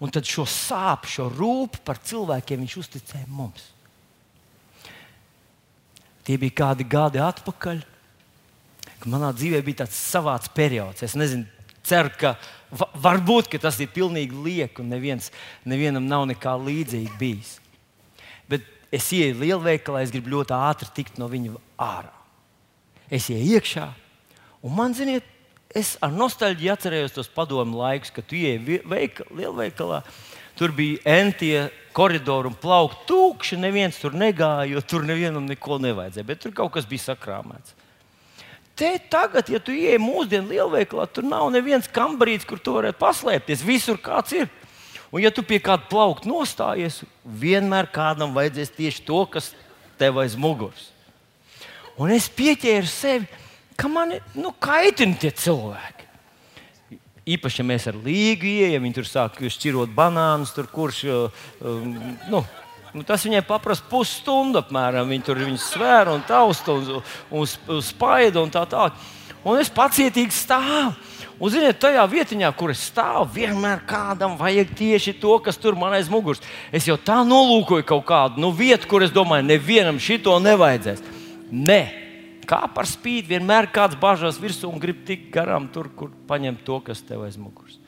Un 0.00 0.10
tad 0.10 0.26
šo 0.26 0.44
sāpju, 0.44 1.08
šo 1.08 1.30
rūpu 1.30 1.80
par 1.86 2.00
cilvēkiem 2.02 2.64
viņš 2.64 2.76
uzticēja 2.82 3.28
mums. 3.30 3.70
Tie 6.24 6.36
bija 6.40 6.50
kādi 6.50 6.86
gadi 6.88 7.20
atpakaļ, 7.22 7.84
ka 9.04 9.12
manā 9.12 9.30
dzīvē 9.36 9.60
bija 9.64 9.82
tāds 9.84 9.98
savāds 10.00 10.48
periods. 10.56 11.04
Es 11.04 11.14
nezinu, 11.18 11.44
ceru, 11.84 12.12
ka 12.18 12.34
va, 12.72 12.88
varbūt 13.06 13.50
ka 13.52 13.60
tas 13.62 13.78
ir 13.84 13.92
pilnīgi 13.92 14.40
lieki 14.46 14.82
un 14.82 14.90
neviens, 14.94 15.30
nevienam 15.68 16.08
nav 16.08 16.24
nekā 16.32 16.56
līdzīga 16.64 17.18
bijis. 17.20 17.58
Bet 18.48 18.64
es 18.94 19.10
ieju 19.12 19.36
lielveikalā, 19.42 20.02
es 20.04 20.14
gribu 20.14 20.38
ļoti 20.38 20.56
ātri 20.56 20.90
tikt 20.96 21.20
no 21.20 21.28
viņa 21.30 21.60
ārā. 21.84 22.12
Es 23.12 23.28
ieju 23.28 23.58
iekšā, 23.58 23.90
un 24.64 24.74
man, 24.74 24.96
ziniet, 24.96 25.28
es 25.74 25.94
ar 26.02 26.12
nostalģiju 26.14 26.72
atcerējos 26.72 27.16
tos 27.16 27.28
padomu 27.28 27.82
laikus, 27.82 28.14
kad 28.14 28.26
tu 28.30 28.40
veika, 28.88 29.28
lielveikalā. 29.34 30.00
Tur 30.54 30.70
bija 30.70 31.02
entie 31.18 31.64
koridori 31.92 32.46
un 32.46 32.54
plaukti 32.54 33.08
tukši. 33.08 33.56
Neviens 33.58 33.96
tur 33.98 34.14
negāja, 34.14 34.68
jo 34.70 34.82
tur 34.86 35.02
nevienam 35.02 35.48
neko 35.50 35.80
nevajadzēja. 35.82 36.26
Bet 36.28 36.44
tur 36.44 36.54
kaut 36.54 36.76
kas 36.76 36.86
bija 36.86 37.08
sakrāmēts. 37.08 37.74
Te 38.74 38.96
tagad, 39.10 39.46
ja 39.52 39.60
tu 39.62 39.70
ieej 39.70 40.00
mūsdienu 40.02 40.50
lielveikalā, 40.50 41.06
tur 41.06 41.26
nav 41.26 41.46
neviens 41.54 41.86
kambarīts, 41.94 42.46
kur 42.48 42.58
tu 42.58 42.74
varētu 42.74 42.98
paslēpties. 42.98 43.62
Visur 43.62 44.00
kāds 44.02 44.34
ir. 44.34 44.48
Un, 45.14 45.20
ja 45.22 45.30
tu 45.30 45.44
pie 45.46 45.60
kāda 45.62 45.86
plaukta 45.86 46.26
nostājies, 46.26 47.04
vienmēr 47.22 47.86
kādam 47.94 48.34
vajadzēs 48.34 48.74
tieši 48.74 49.04
to, 49.06 49.20
kas 49.30 49.52
tev 50.00 50.18
aiz 50.18 50.34
muguras. 50.34 50.88
Un 51.94 52.10
es 52.10 52.26
pieķēru 52.26 52.90
sevi, 52.90 53.28
ka 53.78 53.86
man 53.86 54.16
nu, 54.34 54.50
kaitina 54.58 55.14
tie 55.22 55.30
cilvēki. 55.30 56.08
Īpaši, 57.34 57.62
ja 57.62 57.68
mēs 57.68 57.86
ar 57.88 57.96
līgu 57.96 58.50
ieejam, 58.50 58.82
viņi 58.84 58.98
tur 58.98 59.06
sāk 59.08 59.38
šķirot 59.38 59.94
banānus, 59.94 60.50
tur 60.52 60.66
kurš. 60.68 61.04
Um, 61.62 61.94
nu, 62.28 62.42
nu, 62.94 63.02
tas 63.06 63.24
viņai 63.26 63.42
paprasta 63.46 63.88
pusstundu 63.90 64.62
apmēram. 64.62 65.10
Viņi 65.10 65.26
tur 65.26 65.42
viņus 65.42 65.72
svēra 65.74 66.14
un 66.14 66.22
tausta 66.26 66.76
un, 66.76 67.02
un, 67.30 67.50
un 67.74 67.82
spaida 67.84 68.42
un 68.42 68.52
tā 68.54 68.62
tālāk. 68.70 68.96
Un 69.44 69.60
es 69.60 69.72
pacietīgi 69.72 70.32
stāvu. 70.32 70.94
Un, 71.34 71.50
ziniet, 71.50 71.80
tajā 71.82 72.04
vietā, 72.06 72.48
kur 72.54 72.70
es 72.70 72.84
stāvu, 72.92 73.26
vienmēr 73.34 73.82
kādam 73.88 74.36
vajag 74.38 74.70
tieši 74.78 75.16
to, 75.18 75.34
kas 75.42 75.58
tur 75.58 75.74
man 75.76 75.96
aiz 75.96 76.06
muguras. 76.08 76.40
Es 76.70 76.86
jau 76.86 76.94
tā 76.94 77.18
nolūkoju 77.26 77.84
kaut 77.88 78.04
kādu 78.06 78.40
nu, 78.40 78.52
vietu, 78.54 78.86
kur 78.88 79.02
es 79.02 79.12
domāju, 79.12 79.48
nevienam 79.48 79.98
šito 79.98 80.36
nevajadzēs. 80.40 81.02
Nē, 81.50 81.80
kā 82.46 82.60
par 82.70 82.86
spīti, 82.86 83.32
vienmēr 83.34 83.66
kāds 83.74 83.98
bažās 83.98 84.38
virsū 84.40 84.70
un 84.70 84.78
grib 84.78 85.02
tikt 85.08 85.32
garām 85.34 85.66
tur, 85.74 85.90
kur 85.90 86.14
paņemt 86.28 86.62
to, 86.64 86.78
kas 86.86 87.02
tev 87.02 87.26
aiz 87.26 87.36
muguras. 87.40 87.80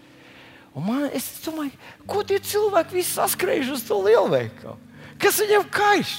Un 0.77 0.85
man, 0.85 1.07
es 1.15 1.31
domāju, 1.47 1.73
ko 2.05 2.27
tie 2.27 2.43
cilvēki 2.43 2.99
visi 2.99 3.15
saskrējuši 3.15 3.73
uz 3.79 3.87
to 3.87 4.03
lielveikalu? 4.05 4.77
Kas 5.21 5.41
viņam 5.43 5.69
kaiš? 5.73 6.15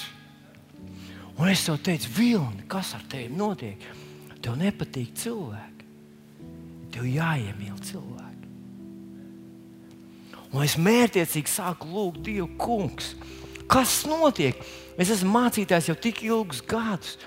Un 1.38 1.52
es 1.52 1.64
tev 1.68 1.78
teicu, 1.86 2.10
Vilni, 2.18 2.66
kas 2.70 2.96
ar 2.98 3.04
tevi 3.10 3.30
notiek? 3.38 3.84
Tev 4.42 4.58
nepatīk 4.58 5.14
cilvēki. 5.18 5.86
Tev 6.94 7.06
jāiemīl 7.06 7.78
cilvēki. 7.86 8.50
Un 10.56 10.64
es 10.64 10.78
mērķiecīgi 10.80 11.52
sāku 11.52 11.90
lūgt 11.92 12.24
Dievu, 12.26 12.48
kungs, 12.58 13.12
kas 13.70 14.00
notiek? 14.10 14.58
Es 14.98 15.12
esmu 15.14 15.34
mācītājs 15.36 15.92
jau 15.92 15.98
tik 16.02 16.24
ilgus 16.26 16.64
gadus. 16.66 17.18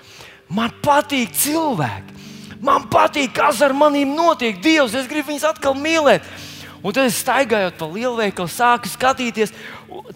Man 0.51 0.73
patīk 0.83 1.31
cilvēki. 1.37 2.17
Man 2.61 2.89
patīk, 2.91 3.31
kas 3.37 3.61
ar 3.63 3.73
maniem 3.73 4.11
notiek. 4.17 4.59
Dievs, 4.61 4.97
es 4.97 5.07
gribu 5.09 5.31
viņus 5.31 5.47
atkal 5.53 5.77
mīlēt. 5.77 6.25
Un 6.81 6.93
tad 6.97 7.07
es 7.07 7.21
staigājot 7.21 7.77
pa 7.77 7.87
lielveikalu, 7.87 8.49
sāku 8.49 8.89
skatīties 8.89 9.53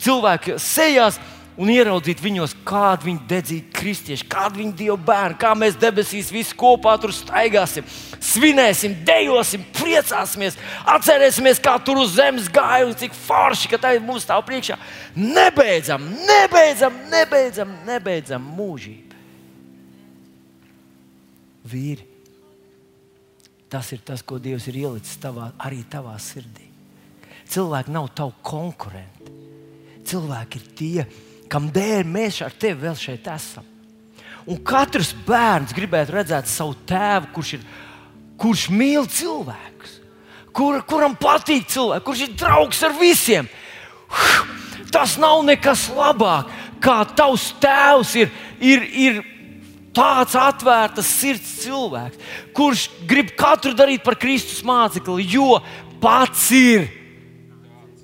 cilvēku 0.01 0.57
sejās 0.61 1.19
un 1.59 1.71
ieraudzīt 1.71 2.19
viņos, 2.23 2.55
kādi 2.67 3.09
viņi 3.09 3.21
dedzīti 3.29 3.75
kristieši, 3.75 4.27
kādi 4.31 4.61
viņi 4.61 4.73
dievu 4.81 4.97
bērni, 5.07 5.37
kā 5.39 5.53
mēs 5.57 5.77
debesīs 5.79 6.31
visi 6.33 6.55
kopā 6.57 6.95
tur 7.01 7.13
staigāsim, 7.15 7.85
svinēsim, 8.19 8.97
dejosim, 9.07 9.63
priecāsimies, 9.77 10.57
atcerēsimies, 10.95 11.61
kā 11.63 11.77
tur 11.83 12.01
uz 12.03 12.15
zemes 12.17 12.49
gāja 12.51 12.89
un 12.89 12.95
cik 12.99 13.15
forši, 13.15 13.71
ka 13.71 13.79
tā 13.81 13.95
ir 13.95 14.03
mums 14.03 14.27
stāv 14.27 14.43
priekšā. 14.47 14.77
Nebeidzam, 15.15 16.09
nebeidzam, 16.27 16.99
nebeidzam, 17.11 17.71
nebeidzam 17.87 18.51
mūžību. 18.57 19.03
Vīri, 21.65 22.03
tas 23.71 23.87
ir 23.95 24.03
tas, 24.05 24.21
ko 24.21 24.37
Dievs 24.37 24.67
ir 24.69 24.83
ielicis 24.83 25.17
tavā, 25.23 25.49
arī 25.65 25.81
tavā 25.89 26.13
sirdī. 26.21 26.67
Cilvēki 27.49 27.93
nav 27.93 28.11
tavi 28.17 28.35
konkurenti. 28.45 29.33
Cilvēki 30.05 30.59
ir 30.59 30.67
tie, 30.77 31.05
kam 31.51 31.69
dēļ 31.73 32.05
mēs 32.09 32.41
ar 32.45 32.53
tevi 32.59 32.85
vēl 32.85 32.97
šeit 32.99 33.27
esam. 33.31 33.65
Un 34.45 34.59
katrs 34.61 35.11
bērns 35.25 35.73
gribētu 35.73 36.13
redzēt 36.13 36.49
savu 36.49 36.75
tēvu, 36.85 37.31
kurš, 37.33 37.53
ir, 37.57 37.63
kurš 38.41 38.67
mīl 38.69 39.07
cilvēkus, 39.09 39.95
kur, 40.53 40.81
kuram 40.85 41.15
patīk 41.17 41.65
cilvēki, 41.73 42.05
kurš 42.05 42.25
ir 42.27 42.35
draugs 42.37 42.83
ar 42.85 42.93
visiem. 42.99 43.49
Tas 44.93 45.17
nav 45.19 45.41
nekas 45.47 45.87
labāk, 45.91 46.51
kā 46.83 46.99
tavs 47.17 47.49
tēvs 47.61 48.13
ir, 48.21 48.29
ir, 48.61 48.85
ir 48.85 49.23
tāds 49.95 50.35
atvērts 50.37 51.09
sirds 51.09 51.55
cilvēks, 51.63 52.21
kurš 52.55 52.85
grib 53.09 53.33
katru 53.39 53.73
darīt 53.75 54.05
par 54.05 54.19
Kristus 54.19 54.61
mācekli, 54.67 55.25
jo 55.31 55.57
pats 56.03 56.51
ir 56.53 56.85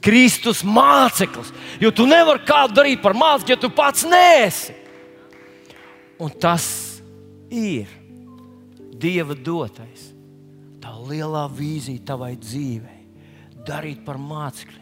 Kristus 0.02 0.64
māceklis. 0.66 1.52
Jo 1.82 1.92
tu 1.94 2.08
nevari 2.10 2.44
kādu 2.48 2.80
darīt 2.82 3.02
par 3.04 3.16
mācekli, 3.18 3.54
ja 3.54 3.62
tu 3.62 3.70
pats 3.74 4.06
neesi. 4.10 4.76
Un 6.22 6.34
tas 6.42 6.66
ir 7.50 7.90
Dieva 9.02 9.34
dotais. 9.34 10.12
Tā 10.82 10.92
lielā 11.10 11.48
vīzija 11.50 12.04
tavai 12.06 12.36
dzīvei. 12.38 13.00
Darīt 13.66 14.04
par 14.06 14.20
mācekli. 14.22 14.78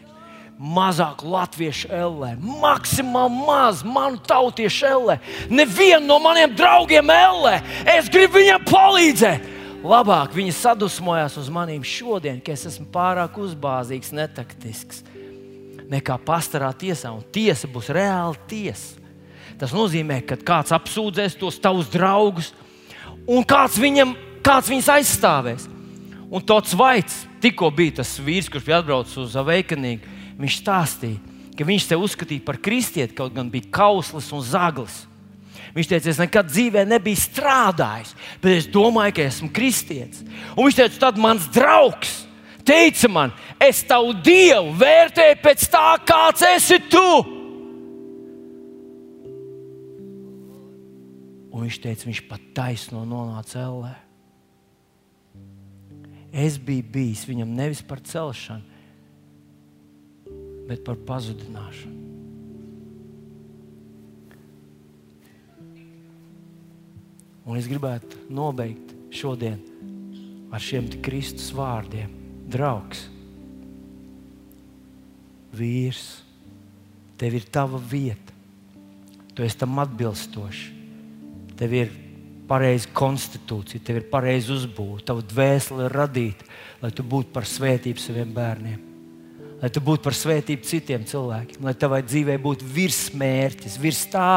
Mazāk 0.60 1.22
latviešu 1.24 1.88
ellē, 1.96 2.34
maksimāli 2.36 3.38
maz 3.46 3.80
manu 3.80 4.20
tautiešu 4.28 4.88
ellē. 4.90 5.16
Nevienu 5.48 6.04
no 6.04 6.18
maniem 6.20 6.52
draugiem 6.52 7.12
ellē. 7.14 7.54
Es 7.88 8.12
gribu 8.12 8.36
viņam 8.42 8.66
palīdzēt 8.68 9.48
labāk 9.80 10.34
viņi 10.36 10.52
sadusmojās 10.52 11.38
uz 11.40 11.48
maniem 11.52 11.80
šodien, 11.86 12.42
ka 12.44 12.52
es 12.52 12.66
esmu 12.68 12.84
pārāk 12.92 13.38
uzbāzīgs, 13.40 14.12
netaktisks 14.12 15.00
nekā 15.90 16.16
pastarā 16.22 16.70
tiesā. 16.76 17.10
Un 17.12 17.24
tiesa 17.34 17.68
būs 17.70 17.90
reāla 17.94 18.38
tiesa. 18.50 19.00
Tas 19.60 19.74
nozīmē, 19.76 20.22
ka 20.24 20.38
kāds 20.38 20.72
apsūdzēs 20.72 21.36
tos 21.36 21.58
tavus 21.60 21.90
draugus, 21.92 22.54
un 23.28 23.44
kāds, 23.44 23.76
viņam, 23.80 24.14
kāds 24.46 24.70
viņus 24.72 24.88
aizstāvēs. 24.94 25.66
Un 26.30 26.44
tāds 26.46 26.72
vaids, 26.78 27.24
tikko 27.42 27.68
bija 27.74 27.98
tas 28.00 28.14
vīrs, 28.22 28.48
kurš 28.48 28.64
bija 28.64 28.78
atbraucis 28.80 29.18
uz 29.20 29.36
Aveikanīgu, 29.36 30.16
viņš 30.40 30.56
stāstīja, 30.62 31.20
ka 31.58 31.66
viņš 31.68 31.90
te 31.90 31.98
uzskatīja 32.00 32.46
par 32.46 32.60
kristieti, 32.62 33.16
kaut 33.18 33.34
gan 33.36 33.50
bija 33.52 33.68
kauslis 33.74 34.30
un 34.32 34.44
zaglis. 34.46 35.02
Viņš 35.74 35.90
teica, 35.90 36.10
es 36.10 36.22
nekad 36.22 36.48
dzīvē 36.48 36.86
nebiju 36.88 37.20
strādājis, 37.20 38.14
bet 38.40 38.56
es 38.56 38.70
domāju, 38.70 39.18
ka 39.18 39.26
esmu 39.28 39.50
kristietis. 39.54 40.24
Un 40.56 40.64
viņš 40.64 40.78
teica, 40.80 41.02
tad 41.04 41.20
mans 41.20 41.50
draugs 41.52 42.22
teica 42.70 43.10
man, 43.10 43.34
es 43.58 43.82
tavu 43.86 44.14
dievu 44.22 44.74
vērtēju 44.78 45.38
pēc 45.42 45.66
tā, 45.72 45.86
kāds 46.06 46.44
esi 46.46 46.78
tu. 46.90 47.06
Un 51.50 51.66
viņš 51.66 51.80
teica, 51.82 52.06
viņš 52.06 52.20
pat 52.30 52.44
taisno 52.54 53.02
nonāca 53.08 53.64
ellē. 53.64 53.94
Es 56.30 56.60
biju 56.62 56.86
bijis 56.94 57.24
viņam 57.26 57.56
nevis 57.58 57.80
par 57.82 57.98
celšanu, 58.06 58.62
bet 60.70 60.84
par 60.86 61.00
pazudināšanu. 61.08 61.98
Un 67.50 67.58
es 67.58 67.66
gribētu 67.66 68.28
nobeigt 68.30 68.94
šodien 69.10 69.58
ar 70.54 70.62
šiem 70.62 70.86
Kristus 71.02 71.50
vārdiem 71.56 72.19
draugs, 72.50 73.06
vīrs, 75.56 76.04
tev 77.20 77.36
ir 77.38 77.48
tava 77.52 77.80
vieta. 77.80 78.36
Tu 79.34 79.46
esi 79.46 79.58
tam 79.60 79.78
atbilstošs. 79.82 80.62
Tev 81.60 81.74
ir 81.76 81.90
pareiza 82.50 82.90
konstitūcija, 82.96 83.82
tev 83.84 84.00
ir 84.00 84.06
pareiza 84.10 84.54
uzbūve, 84.56 85.04
tava 85.06 85.22
dvēsele 85.22 85.86
ir 85.86 85.94
radīta, 85.94 86.46
lai 86.82 86.90
tu 86.94 87.04
būtu 87.06 87.30
par 87.34 87.46
svētību 87.46 88.02
saviem 88.02 88.32
bērniem. 88.34 88.86
Lai 89.60 89.68
tu 89.68 89.82
būtu 89.84 90.06
par 90.06 90.16
svētību 90.16 90.64
citiem 90.64 91.02
cilvēkiem, 91.04 91.60
lai 91.66 91.74
tavai 91.76 92.00
dzīvei 92.00 92.38
būtu 92.40 92.64
virsmērķis, 92.74 93.76
virs 93.82 94.00
tā, 94.08 94.28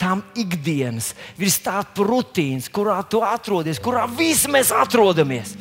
tām 0.00 0.22
ikdienas, 0.40 1.12
virs 1.36 1.58
tā 1.60 1.82
rutīnas, 2.00 2.70
kurā 2.72 2.96
tu 3.04 3.20
atrodies, 3.20 3.78
kurā 3.82 4.06
visi 4.08 4.48
mēs 4.48 4.72
atrodamies. 4.72 5.52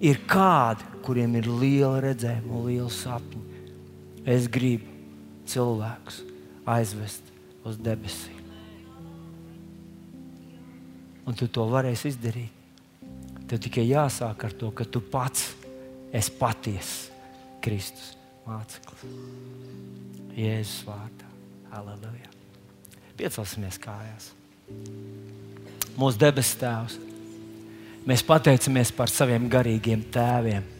Ir 0.00 0.22
kādi, 0.28 0.88
kuriem 1.06 1.38
ir 1.38 1.46
liela 1.46 2.00
redzējuma, 2.02 2.62
liela 2.66 2.90
sapņa. 2.92 3.44
Es 4.26 4.48
gribu 4.50 4.90
cilvēkus 5.46 6.22
aizvest 6.66 7.30
uz 7.66 7.78
debesīm. 7.78 8.42
Un 11.26 11.34
tu 11.38 11.48
to 11.50 11.66
varēsi 11.70 12.10
izdarīt. 12.12 12.52
Tev 13.46 13.62
tikai 13.62 13.84
jāsāk 13.86 14.44
ar 14.46 14.54
to, 14.58 14.72
ka 14.74 14.86
tu 14.90 14.98
pats 15.02 15.52
esi 16.14 16.34
patiesa 16.38 17.14
Kristus 17.62 18.14
māceklis. 18.46 19.06
Jēzus 20.36 20.82
vārdā. 20.86 21.30
Halleluja. 21.70 22.30
Piecelsimies 23.18 23.78
kājās. 23.82 24.32
Mūsu 25.96 26.20
debesu 26.20 26.58
Tēvs, 26.60 26.96
mēs 28.06 28.22
pateicamies 28.26 28.90
par 28.94 29.10
saviem 29.10 29.46
garīgiem 29.50 30.02
tēviem 30.12 30.75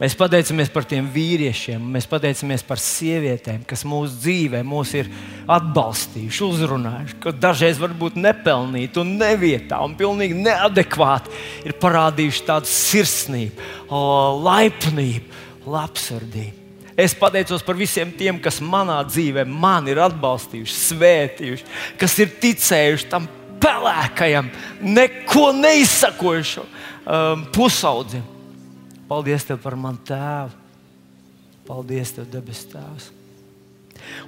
Mēs 0.00 0.14
pateicamies 0.16 0.70
par 0.72 0.86
tiem 0.88 1.04
vīriešiem, 1.12 1.82
mēs 1.92 2.06
pateicamies 2.08 2.62
par 2.64 2.80
sievietēm, 2.80 3.66
kas 3.68 3.82
mūsu 3.84 4.14
dzīvē 4.22 4.62
mūs 4.64 4.94
ir 4.96 5.10
atbalstījuši, 5.44 6.40
uzrunājuši, 6.46 7.16
ka 7.20 7.34
dažreiz 7.36 7.76
varbūt 7.82 8.16
nepelnīti 8.16 9.02
un 9.02 9.10
nevietā 9.20 9.82
un 9.84 9.98
pilnīgi 9.98 10.38
neadekvāti 10.40 11.34
ir 11.68 11.76
parādījuši 11.82 12.46
tādu 12.48 12.72
sirsnību, 12.72 13.68
laipnību, 14.46 15.44
labsirdību. 15.68 16.56
Es 16.96 17.12
pateicos 17.16 17.60
par 17.64 17.76
visiem 17.76 18.08
tiem, 18.16 18.40
kas 18.40 18.62
manā 18.64 19.02
dzīvē 19.04 19.44
man 19.44 19.84
ir 19.92 20.00
atbalstījuši, 20.00 20.80
svētījuši, 20.80 21.70
kas 22.00 22.16
ir 22.24 22.32
ticējuši 22.40 23.12
tam 23.12 23.28
pelēkajam, 23.60 24.48
neko 24.80 25.50
neizsakojušam 25.60 26.64
um, 26.64 27.48
pusaudzim. 27.52 28.39
Paldies 29.10 29.46
Tev 29.46 29.58
par 29.58 29.74
manu 29.74 29.98
tēvu! 30.06 30.54
Paldies 31.66 32.14
Tev, 32.14 32.28
debes 32.30 32.62
Tēvs! 32.70 33.10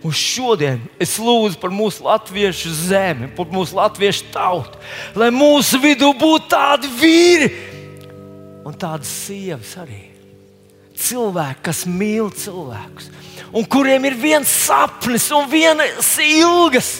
Un 0.03 0.14
šodien 0.14 0.83
es 1.01 1.14
lūdzu 1.23 1.59
par 1.62 1.73
mūsu 1.75 2.05
latviešu 2.05 2.73
zemi, 2.90 3.29
par 3.37 3.49
mūsu 3.55 3.77
latviešu 3.79 4.29
tautu, 4.35 4.81
lai 5.18 5.31
mūsu 5.35 5.79
vidū 5.83 6.11
būtu 6.18 6.51
tādi 6.53 6.90
vīri 6.99 7.49
un 8.66 8.75
tādas 8.79 9.11
sievas 9.25 9.73
arī. 9.81 10.03
Cilvēki, 11.03 11.62
kas 11.66 11.85
mīl 11.88 12.29
cilvēkus, 12.37 13.09
un 13.55 13.66
kuriem 13.66 14.05
ir 14.11 14.18
viens 14.18 14.51
sapnis 14.66 15.31
un 15.35 15.49
vienas 15.51 16.12
ilgas, 16.23 16.99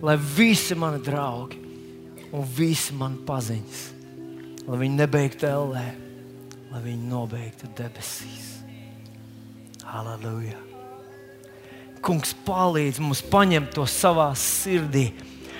lai 0.00 0.16
visi 0.36 0.76
mani 0.78 1.02
draugi 1.04 1.58
un 2.30 2.46
visi 2.56 2.94
mani 2.96 3.18
paziņas, 3.26 3.82
lai 4.68 4.78
viņi 4.84 5.00
nebeigtu 5.02 5.48
ellē, 5.50 5.84
lai 6.70 6.82
viņi 6.84 7.10
nobeigtu 7.10 7.70
debesīs. 7.78 8.60
Halleluja! 9.90 10.58
Kungs 12.00 12.32
palīdz 12.46 13.00
mums 13.02 13.20
paņemt 13.28 13.74
to 13.76 13.84
savā 13.90 14.30
sirdī, 14.38 15.10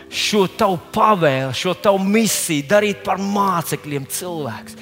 šo 0.08 0.46
tavu 0.48 0.78
pavēlu, 0.94 1.52
šo 1.56 1.74
tavu 1.76 2.00
misiju, 2.00 2.64
darīt 2.70 3.02
par 3.04 3.20
mācekļiem 3.20 4.06
cilvēks. 4.08 4.78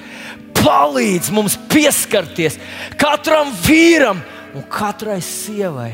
Palīdz 0.58 1.30
mums 1.34 1.56
pieskarties 1.70 2.58
katram 2.98 3.50
vīram 3.64 4.20
un 4.54 4.64
katrai 4.70 5.18
sievai 5.24 5.92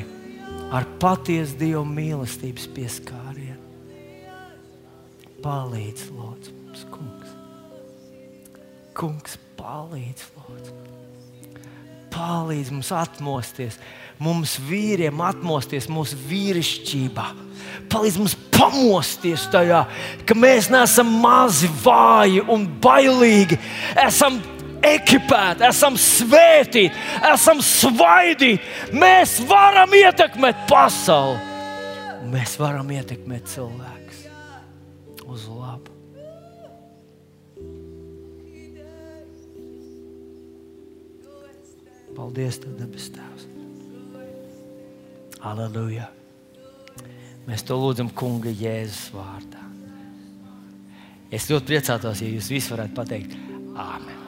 ar 0.74 0.86
patiesu 1.00 1.58
Dieva 1.60 1.84
mīlestības 1.86 2.66
pieskārienu. 2.74 3.60
Palīdz, 5.44 6.06
Lūdzu, 6.16 6.54
mums, 6.56 6.84
Kungs. 6.92 7.32
Kungs, 8.96 9.36
palīdz, 9.64 10.30
Lūdzu. 10.38 10.80
Palīdz 12.14 12.70
mums 12.70 12.92
atmosties 12.94 13.78
mums 14.22 14.56
vīriem 14.62 15.18
atmosties 15.24 15.88
mūsu 15.90 16.18
vīrišķībā. 16.28 17.24
Palīdz 17.90 18.18
mums 18.20 18.34
pamosties 18.54 19.48
tajā, 19.52 19.84
ka 20.26 20.36
mēs 20.38 20.70
neesam 20.72 21.10
mazi, 21.22 21.70
vāji 21.82 22.44
un 22.50 22.68
bailīgi. 22.82 23.58
Esam 24.04 24.38
ekipēti, 24.84 25.66
esam 25.66 25.98
svētīti, 26.00 26.92
esam 27.32 27.62
svaidīti. 27.64 28.62
Mēs 28.94 29.40
varam 29.48 29.96
ietekmēt 29.98 30.66
pasauli. 30.70 31.40
Mēs 32.30 32.54
varam 32.60 32.88
ietekmēt 32.94 33.50
cilvēkus 33.50 34.24
uz 35.26 35.50
labu. 35.50 35.93
Paldies, 42.14 42.60
Tev, 42.62 42.74
debes 42.78 43.10
Tēvs! 43.14 43.48
Aleluja! 45.44 46.08
Mēs 47.44 47.66
to 47.68 47.76
lūdzam 47.76 48.08
Kunga 48.16 48.52
Jēzus 48.54 49.10
vārdā. 49.12 49.60
Es 51.34 51.50
ļoti 51.50 51.72
priecātos, 51.72 52.22
ja 52.22 52.30
jūs 52.30 52.52
visi 52.54 52.72
varētu 52.72 52.96
pateikt, 52.96 53.40
Āmen! 53.74 54.23